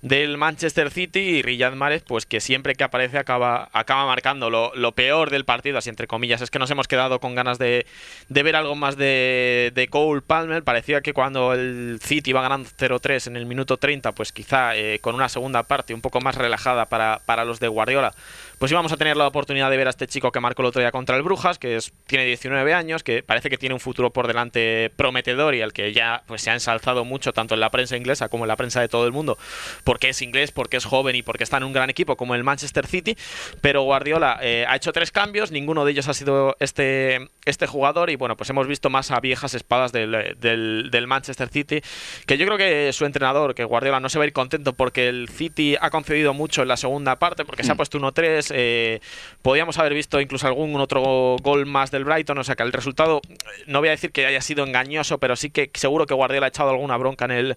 del 0.00 0.38
Manchester 0.38 0.90
City 0.90 1.20
y 1.20 1.42
Riyad 1.42 1.74
Mahrez, 1.74 2.02
pues 2.02 2.24
que 2.24 2.40
siempre 2.40 2.74
que 2.74 2.84
aparece 2.84 3.18
acaba, 3.18 3.68
acaba 3.74 4.06
marcando 4.06 4.48
lo, 4.48 4.74
lo, 4.74 4.92
peor 4.92 5.28
del 5.28 5.44
partido, 5.44 5.76
así 5.76 5.90
entre 5.90 6.06
comillas. 6.06 6.40
Es 6.40 6.50
que 6.50 6.58
nos 6.58 6.70
hemos 6.70 6.88
quedado 6.88 7.20
con 7.20 7.34
ganas 7.34 7.58
de, 7.58 7.84
de 8.30 8.42
ver 8.42 8.56
algo 8.56 8.76
más 8.76 8.96
de, 8.96 9.72
de, 9.74 9.88
Cole 9.88 10.22
Palmer. 10.22 10.64
Parecía 10.64 11.02
que 11.02 11.12
cuando 11.12 11.52
el 11.52 12.00
City 12.02 12.30
iba 12.30 12.40
ganando 12.40 12.70
0-3 12.78 13.26
en 13.26 13.36
el 13.36 13.44
minuto 13.44 13.76
30, 13.76 14.12
pues 14.12 14.32
quizá 14.32 14.74
eh, 14.74 15.00
con 15.00 15.14
una 15.14 15.28
segunda 15.28 15.64
parte 15.64 15.92
un 15.92 16.00
poco 16.00 16.22
más 16.22 16.34
relajada 16.34 16.86
para, 16.86 17.20
para 17.26 17.44
los 17.44 17.60
de 17.60 17.68
Guardiola, 17.68 17.89
Guardiola. 17.94 18.14
Pues 18.60 18.70
íbamos 18.70 18.92
a 18.92 18.98
tener 18.98 19.16
la 19.16 19.26
oportunidad 19.26 19.70
de 19.70 19.78
ver 19.78 19.86
a 19.86 19.90
este 19.90 20.06
chico 20.06 20.30
que 20.30 20.38
marcó 20.38 20.60
el 20.60 20.66
otro 20.66 20.82
día 20.82 20.92
contra 20.92 21.16
el 21.16 21.22
Brujas, 21.22 21.58
que 21.58 21.76
es, 21.76 21.94
tiene 22.06 22.26
19 22.26 22.74
años, 22.74 23.02
que 23.02 23.22
parece 23.22 23.48
que 23.48 23.56
tiene 23.56 23.74
un 23.74 23.80
futuro 23.80 24.10
por 24.10 24.26
delante 24.26 24.92
prometedor 24.96 25.54
y 25.54 25.62
al 25.62 25.72
que 25.72 25.94
ya 25.94 26.24
pues, 26.26 26.42
se 26.42 26.50
ha 26.50 26.52
ensalzado 26.52 27.06
mucho 27.06 27.32
tanto 27.32 27.54
en 27.54 27.60
la 27.60 27.70
prensa 27.70 27.96
inglesa 27.96 28.28
como 28.28 28.44
en 28.44 28.48
la 28.48 28.56
prensa 28.56 28.82
de 28.82 28.88
todo 28.88 29.06
el 29.06 29.12
mundo, 29.12 29.38
porque 29.82 30.10
es 30.10 30.20
inglés, 30.20 30.52
porque 30.52 30.76
es 30.76 30.84
joven 30.84 31.16
y 31.16 31.22
porque 31.22 31.42
está 31.42 31.56
en 31.56 31.64
un 31.64 31.72
gran 31.72 31.88
equipo 31.88 32.18
como 32.18 32.34
el 32.34 32.44
Manchester 32.44 32.86
City, 32.86 33.16
pero 33.62 33.80
Guardiola 33.80 34.38
eh, 34.42 34.66
ha 34.68 34.76
hecho 34.76 34.92
tres 34.92 35.10
cambios, 35.10 35.50
ninguno 35.52 35.86
de 35.86 35.92
ellos 35.92 36.08
ha 36.08 36.12
sido 36.12 36.54
este, 36.60 37.30
este 37.46 37.66
jugador 37.66 38.10
y 38.10 38.16
bueno, 38.16 38.36
pues 38.36 38.50
hemos 38.50 38.66
visto 38.66 38.90
más 38.90 39.10
a 39.10 39.20
viejas 39.20 39.54
espadas 39.54 39.90
del, 39.90 40.36
del, 40.38 40.90
del 40.90 41.06
Manchester 41.06 41.48
City, 41.48 41.80
que 42.26 42.36
yo 42.36 42.44
creo 42.44 42.58
que 42.58 42.92
su 42.92 43.06
entrenador, 43.06 43.54
que 43.54 43.64
Guardiola 43.64 44.00
no 44.00 44.10
se 44.10 44.18
va 44.18 44.24
a 44.24 44.26
ir 44.26 44.34
contento 44.34 44.74
porque 44.74 45.08
el 45.08 45.30
City 45.30 45.76
ha 45.80 45.88
concedido 45.88 46.34
mucho 46.34 46.60
en 46.60 46.68
la 46.68 46.76
segunda 46.76 47.18
parte, 47.18 47.46
porque 47.46 47.64
se 47.64 47.70
ha 47.70 47.74
mm. 47.74 47.78
puesto 47.78 47.98
1-3, 47.98 48.49
eh, 48.54 49.00
podíamos 49.42 49.78
haber 49.78 49.94
visto 49.94 50.20
incluso 50.20 50.46
algún 50.46 50.74
otro 50.80 51.36
gol 51.42 51.66
más 51.66 51.90
del 51.90 52.04
Brighton, 52.04 52.38
o 52.38 52.44
sea 52.44 52.56
que 52.56 52.62
el 52.62 52.72
resultado, 52.72 53.20
no 53.66 53.80
voy 53.80 53.88
a 53.88 53.92
decir 53.92 54.12
que 54.12 54.26
haya 54.26 54.40
sido 54.40 54.64
engañoso, 54.64 55.18
pero 55.18 55.36
sí 55.36 55.50
que 55.50 55.70
seguro 55.74 56.06
que 56.06 56.14
Guardiola 56.14 56.46
ha 56.46 56.48
echado 56.48 56.70
alguna 56.70 56.96
bronca 56.96 57.24
en 57.26 57.30
el 57.32 57.56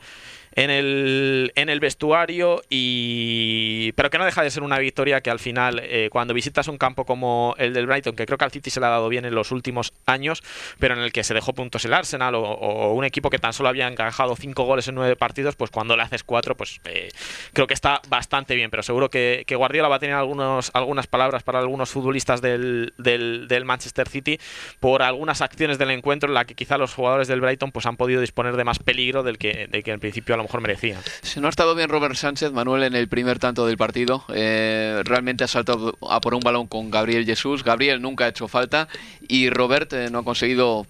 en 0.56 0.70
el, 0.70 1.52
en 1.56 1.70
el 1.70 1.80
vestuario 1.80 2.62
y 2.70 3.92
pero 3.94 4.10
que 4.10 4.18
no 4.18 4.26
deja 4.26 4.44
de 4.44 4.52
ser 4.52 4.64
una 4.64 4.80
victoria 4.80 5.22
que 5.22 5.30
al 5.30 5.40
final 5.40 5.82
eh, 5.84 6.10
cuando 6.12 6.34
visitas 6.34 6.68
un 6.68 6.78
campo 6.78 7.06
como 7.06 7.56
el 7.58 7.74
del 7.74 7.88
Brighton 7.88 8.16
que 8.16 8.26
creo 8.26 8.38
que 8.38 8.46
al 8.46 8.52
City 8.52 8.70
se 8.70 8.80
le 8.80 8.86
ha 8.86 8.90
dado 8.90 9.10
bien 9.10 9.26
en 9.26 9.36
los 9.36 9.52
últimos 9.52 9.94
años 10.06 10.44
pero 10.80 10.96
en 10.96 11.02
el 11.02 11.12
que 11.12 11.24
se 11.24 11.34
dejó 11.34 11.54
puntos 11.54 11.86
el 11.86 11.94
Arsenal 11.94 12.36
o, 12.36 12.94
un 12.94 13.06
equipo 13.06 13.30
que 13.30 13.40
tan 13.40 13.54
solo 13.54 13.70
había 13.70 13.88
encajado 13.88 14.36
cinco 14.36 14.64
goles 14.64 14.88
en 14.88 14.96
nueve 14.96 15.16
partidos 15.16 15.56
pues 15.56 15.72
cuando 15.72 15.96
le 15.98 16.04
haces 16.04 16.24
cuatro 16.24 16.56
pues 16.56 16.80
eh, 16.86 17.10
creo 17.54 17.68
que 17.68 17.74
está 17.74 18.02
bastante 18.08 18.56
bien. 18.56 18.70
Pero 18.70 18.84
seguro 18.84 19.10
que, 19.10 19.46
Guardiola 19.54 19.88
va 19.88 19.98
a 19.98 20.00
tener 20.00 20.16
algunos, 20.16 20.72
algunas 20.74 21.08
palabras 21.08 21.44
para 21.44 21.60
algunos 21.60 21.90
futbolistas 21.90 22.42
del, 22.42 22.94
del, 22.98 23.48
del 23.48 23.66
Manchester 23.66 24.10
City 24.10 24.40
por 24.80 25.02
algunas 25.02 25.42
acciones 25.42 25.78
del 25.78 25.92
encuentro 25.92 26.28
en 26.28 26.34
la 26.34 26.46
que 26.46 26.56
quizá 26.56 26.78
los 26.78 26.94
jugadores 26.94 27.28
del 27.28 27.42
Brighton 27.42 27.72
pues 27.72 27.86
han 27.86 27.98
podido 27.98 28.22
disponer 28.22 28.56
de 28.56 28.64
más 28.64 28.80
peligro 28.80 29.24
del 29.24 29.38
que, 29.38 29.68
de 29.68 29.84
que 29.84 29.92
en 29.92 30.00
principio 30.00 30.36
a 30.36 30.38
lo 30.38 30.43
mejor 30.44 30.62
merecía. 30.62 31.00
Si 31.22 31.40
no 31.40 31.48
ha 31.48 31.50
estado 31.50 31.76
bien 31.76 31.90
Robert 31.90 32.16
Sánchez, 32.16 32.52
Manuel, 32.52 32.84
en 32.84 32.96
el 32.96 33.08
primer 33.08 33.40
tanto 33.40 33.66
del 33.66 33.78
partido. 33.78 34.24
Eh, 34.34 35.02
realmente 35.04 35.44
ha 35.44 35.48
saltado 35.48 35.98
a 36.08 36.22
por 36.22 36.36
un 36.36 36.42
balón 36.42 36.68
con 36.68 36.92
Gabriel 36.92 37.26
Jesús. 37.26 37.64
Gabriel 37.64 38.02
nunca 38.02 38.26
ha 38.26 38.28
hecho 38.28 38.48
falta 38.48 38.88
y 39.28 39.50
Robert 39.50 39.92
eh, 39.94 40.10
no 40.12 40.20
ha 40.20 40.24
conseguido 40.24 40.86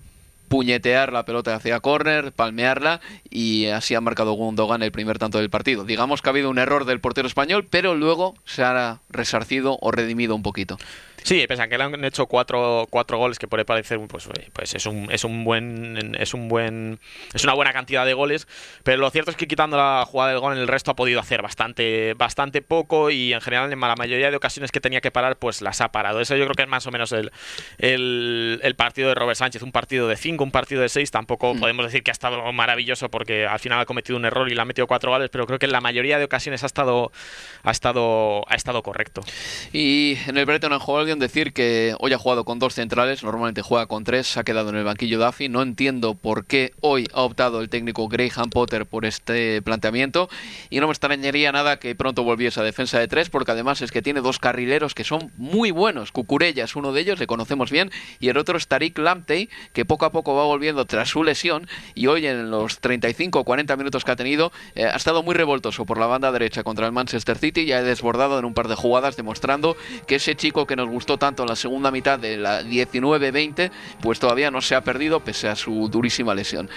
puñetear 0.54 1.12
la 1.12 1.26
pelota 1.26 1.56
hacia 1.56 1.80
córner, 1.80 2.32
palmearla 2.32 3.02
y 3.30 3.66
así 3.68 3.96
ha 3.96 4.02
marcado 4.02 4.34
Gundogan 4.34 4.84
el 4.84 4.92
primer 4.92 5.18
tanto 5.18 5.39
del 5.39 5.50
partido. 5.50 5.84
Digamos 5.84 6.22
que 6.22 6.30
ha 6.30 6.32
habido 6.32 6.52
un 6.52 6.60
error 6.60 6.86
del 6.86 7.00
portero 7.00 7.28
español, 7.28 7.66
pero 7.68 7.96
luego 7.96 8.36
se 8.46 8.63
ha 8.63 9.00
resarcido 9.10 9.80
o 9.82 9.92
redimido 9.92 10.36
un 10.36 10.44
poquito. 10.44 10.78
Sí, 11.24 11.46
pese 11.48 11.62
a 11.62 11.68
que 11.68 11.78
le 11.78 11.84
han 11.86 12.06
hecho 12.06 12.28
cuatro, 12.28 12.88
cuatro 12.90 13.18
goles, 13.18 13.40
que 13.40 13.48
puede 13.48 13.66
parecer, 13.66 14.00
pues, 14.08 14.28
pues 14.52 14.76
es 14.76 14.86
un, 14.86 15.10
es 15.12 15.24
un 15.24 15.44
buen, 15.44 16.16
es 16.20 16.34
un 16.34 16.50
buen, 16.50 17.00
es 17.34 17.44
una 17.44 17.54
buena 17.54 17.72
cantidad 17.72 18.06
de 18.06 18.14
goles, 18.14 18.48
pero 18.84 18.98
lo 18.98 19.10
cierto 19.10 19.32
es 19.32 19.38
que 19.38 19.48
quitando 19.48 19.78
la 19.78 20.06
jugada 20.06 20.32
del 20.32 20.40
gol 20.40 20.54
en 20.54 20.60
el 20.60 20.68
resto 20.68 20.92
ha 20.92 20.96
podido 20.96 21.20
hacer 21.20 21.42
bastante, 21.42 22.14
bastante 22.16 22.62
poco 22.62 23.10
y 23.10 23.34
en 23.34 23.42
general 23.42 23.72
en 23.72 23.80
la 23.80 23.96
mayoría 23.96 24.30
de 24.32 24.38
ocasiones 24.38 24.72
que 24.72 24.82
tenía 24.82 25.02
que 25.02 25.12
parar, 25.12 25.38
pues 25.38 25.62
las 25.62 25.82
ha 25.82 25.92
parado. 25.92 26.20
Eso 26.20 26.36
yo 26.36 26.44
creo 26.44 26.56
que 26.56 26.64
es 26.64 26.70
más 26.70 26.86
o 26.88 26.92
menos 26.92 27.12
el, 27.14 27.32
el, 27.80 28.76
partido 28.76 29.10
de 29.10 29.16
Robert 29.16 29.38
Sánchez, 29.38 29.62
un 29.62 29.72
partido 29.72 30.08
de 30.08 30.18
cinco, 30.18 30.44
un 30.44 30.52
partido 30.52 30.82
de 30.82 30.90
seis, 30.90 31.10
tampoco 31.12 31.54
mm. 31.54 31.60
podemos 31.60 31.86
decir 31.86 32.04
que 32.04 32.12
ha 32.12 32.14
estado 32.14 32.52
maravilloso 32.52 33.10
porque 33.10 33.46
al 33.46 33.60
final 33.60 33.80
ha 33.80 33.86
cometido 33.86 34.18
un 34.18 34.26
error 34.26 34.52
y 34.52 34.56
le 34.56 34.62
ha 34.62 34.66
metido 34.66 34.88
cuatro 34.88 35.12
goles, 35.12 35.30
pero 35.30 35.46
creo 35.46 35.60
que 35.60 35.68
en 35.68 35.72
la 35.72 35.82
mayoría 35.82 36.18
de 36.18 36.26
ocasiones 36.26 36.64
ha 36.64 36.66
estado, 36.66 37.12
ha 37.64 37.72
estado, 37.72 38.44
ha 38.50 38.56
estado 38.56 38.84
correcto. 38.84 39.22
Y 39.72 40.18
en 40.28 40.38
el 40.38 40.46
Breton 40.46 40.74
decir 41.19 41.54
que 41.54 41.95
hoy 41.99 42.13
ha 42.13 42.17
jugado 42.17 42.45
con 42.45 42.60
dos 42.60 42.73
centrales, 42.73 43.23
normalmente 43.23 43.62
juega 43.62 43.86
con 43.86 44.04
tres, 44.04 44.28
se 44.28 44.39
ha 44.39 44.43
quedado 44.43 44.69
en 44.69 44.76
el 44.76 44.84
banquillo 44.84 45.19
Duffy. 45.19 45.49
No 45.49 45.62
entiendo 45.62 46.15
por 46.15 46.45
qué 46.45 46.73
hoy 46.82 47.08
ha 47.13 47.21
optado 47.21 47.62
el 47.62 47.69
técnico 47.69 48.08
Graham 48.08 48.49
Potter 48.49 48.86
por 48.86 49.06
este 49.06 49.62
planteamiento 49.62 50.30
y 50.69 50.80
no 50.80 50.88
me 50.88 50.93
extrañaría 50.93 51.52
nada 51.52 51.78
que 51.78 51.95
pronto 51.95 52.23
volviese 52.23 52.60
a 52.60 52.63
defensa 52.63 52.99
de 52.99 53.08
tres, 53.08 53.30
porque 53.30 53.52
además 53.52 53.82
es 53.82 53.91
que 53.91 54.02
tiene 54.02 54.21
dos 54.21 54.39
carrileros 54.39 54.93
que 54.95 55.04
son 55.04 55.32
muy 55.38 55.71
buenos. 55.71 56.12
Cucurella 56.12 56.63
es 56.63 56.76
uno 56.76 56.91
de 56.91 57.02
ellos, 57.02 57.19
le 57.19 57.28
conocemos 57.28 57.71
bien, 57.71 57.91
y 58.19 58.30
el 58.30 58.38
otro 58.38 58.58
es 58.58 58.67
Tariq 58.67 58.97
Lamptey, 58.97 59.49
que 59.73 59.86
poco 59.86 60.06
a 60.06 60.12
poco 60.12 60.36
va 60.36 60.45
volviendo 60.45 60.86
tras 60.86 61.10
su 61.10 61.23
lesión 61.23 61.67
y 61.95 62.08
hoy 62.08 62.28
en 62.28 62.52
los 62.52 62.80
35 62.80 63.39
o 63.39 63.43
40 63.43 63.76
minutos 63.78 64.04
que 64.04 64.12
ha 64.12 64.15
tenido 64.15 64.52
eh, 64.76 64.86
ha 64.86 64.95
estado 64.95 65.23
muy 65.23 65.36
revoltoso 65.36 65.86
por 65.86 65.97
la 65.97 66.08
banda 66.08 66.32
derecha 66.32 66.63
contra 66.63 66.86
el 66.86 66.91
Manchester 66.91 67.38
City 67.38 67.62
y 67.62 67.71
ha 67.71 67.82
desbordado 67.82 68.39
en 68.39 68.45
un 68.45 68.54
par 68.54 68.67
de 68.67 68.76
jugadas 68.76 69.15
demostrando 69.15 69.76
que 70.08 70.15
ese 70.15 70.36
chico 70.36 70.65
que 70.65 70.76
nos 70.76 70.89
tanto 71.06 71.44
en 71.44 71.50
la 71.50 71.56
segunda 71.56 71.92
mitad 71.92 72.18
de 72.20 72.38
la 72.38 72.62
19-20, 72.63 73.72
pues 74.02 74.20
todavía 74.20 74.52
no 74.52 74.62
se 74.62 74.76
ha 74.76 74.82
perdido 74.82 75.20
pese 75.20 75.48
a 75.48 75.56
su 75.56 75.89
durísima 75.89 76.34
lesión. 76.34 76.70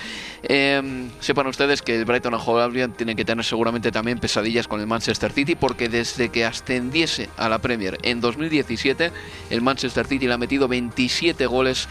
Em, 0.43 1.11
sepan 1.21 1.47
ustedes 1.47 1.83
que 1.83 1.97
el 1.97 2.05
Brighton 2.05 2.35
and 2.35 2.43
Hove 2.45 2.63
Albion 2.63 2.93
tiene 2.93 3.17
que 3.17 3.25
tener 3.25 3.45
seguramente 3.45 3.93
también 3.93 4.19
pesadillas 4.19 4.69
con 4.69 4.81
el 4.81 4.87
Manchester 4.87 5.33
City 5.33 5.55
porque 5.55 5.89
desde 5.89 6.29
que 6.29 6.45
ascendiese 6.45 7.29
a 7.37 7.49
la 7.49 7.59
Premier 7.59 7.99
en 8.03 8.21
2017, 8.21 9.13
el 9.51 9.63
Manchester 9.63 10.07
City 10.07 10.27
le 10.27 10.35
ha 10.35 10.39
metido 10.39 10.69
27 10.69 11.47
goles 11.47 11.89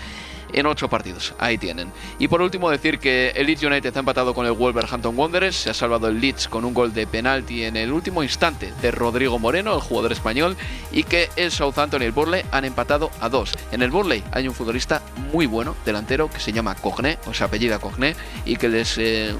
en 0.55 0.65
ocho 0.65 0.89
partidos. 0.89 1.33
Ahí 1.37 1.57
tienen. 1.57 1.91
Y 2.17 2.27
por 2.27 2.41
último 2.41 2.69
decir 2.69 2.97
que 2.97 3.31
el 3.35 3.47
Leeds 3.47 3.63
United 3.63 3.95
ha 3.95 3.99
empatado 3.99 4.33
con 4.33 4.45
el 4.45 4.53
Wolverhampton 4.53 5.17
Wanderers, 5.17 5.55
se 5.55 5.69
ha 5.69 5.73
salvado 5.73 6.07
el 6.07 6.19
Leeds 6.19 6.47
con 6.47 6.65
un 6.65 6.73
gol 6.73 6.93
de 6.93 7.05
penalti 7.05 7.63
en 7.63 7.75
el 7.75 7.91
último 7.91 8.23
instante 8.23 8.73
de 8.81 8.91
Rodrigo 8.91 9.37
Moreno, 9.37 9.75
el 9.75 9.81
jugador 9.81 10.11
español, 10.11 10.55
y 10.91 11.03
que 11.03 11.29
el 11.35 11.51
Southampton 11.51 12.01
y 12.01 12.05
el 12.05 12.11
Burley 12.11 12.43
han 12.51 12.65
empatado 12.65 13.11
a 13.19 13.29
dos. 13.29 13.51
En 13.71 13.81
el 13.81 13.91
Burley 13.91 14.23
hay 14.31 14.47
un 14.47 14.55
futbolista 14.55 15.01
muy 15.31 15.45
bueno, 15.45 15.75
delantero, 15.85 16.29
que 16.29 16.39
se 16.39 16.53
llama 16.53 16.75
Cogné, 16.75 17.19
o 17.27 17.33
se 17.33 17.43
apellida 17.43 17.79
Cogné, 17.79 18.15
y 18.45 18.55
que 18.55 18.69
les 18.69 18.97
eh, 18.97 19.35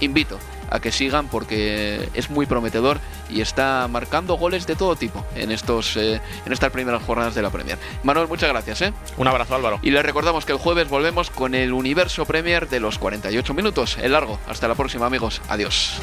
invito 0.00 0.38
a 0.74 0.80
que 0.80 0.90
sigan 0.90 1.28
porque 1.28 2.08
es 2.14 2.30
muy 2.30 2.46
prometedor 2.46 2.98
y 3.30 3.40
está 3.40 3.86
marcando 3.88 4.34
goles 4.34 4.66
de 4.66 4.74
todo 4.74 4.96
tipo 4.96 5.24
en 5.36 5.52
estos 5.52 5.96
eh, 5.96 6.20
en 6.44 6.52
estas 6.52 6.70
primeras 6.70 7.02
jornadas 7.04 7.34
de 7.36 7.42
la 7.42 7.50
Premier. 7.50 7.78
Manuel, 8.02 8.26
muchas 8.26 8.48
gracias. 8.48 8.82
¿eh? 8.82 8.92
Un 9.16 9.28
abrazo 9.28 9.54
Álvaro. 9.54 9.78
Y 9.82 9.92
les 9.92 10.04
recordamos 10.04 10.44
que 10.44 10.52
el 10.52 10.58
jueves 10.58 10.88
volvemos 10.88 11.30
con 11.30 11.54
el 11.54 11.72
Universo 11.72 12.24
Premier 12.24 12.68
de 12.68 12.80
los 12.80 12.98
48 12.98 13.54
minutos, 13.54 13.98
el 14.02 14.12
largo. 14.12 14.40
Hasta 14.48 14.66
la 14.66 14.74
próxima 14.74 15.06
amigos. 15.06 15.40
Adiós. 15.48 16.00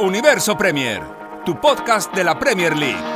Universo 0.00 0.58
Premier, 0.58 1.02
tu 1.44 1.58
podcast 1.60 2.12
de 2.14 2.24
la 2.24 2.38
Premier 2.38 2.76
League. 2.76 3.15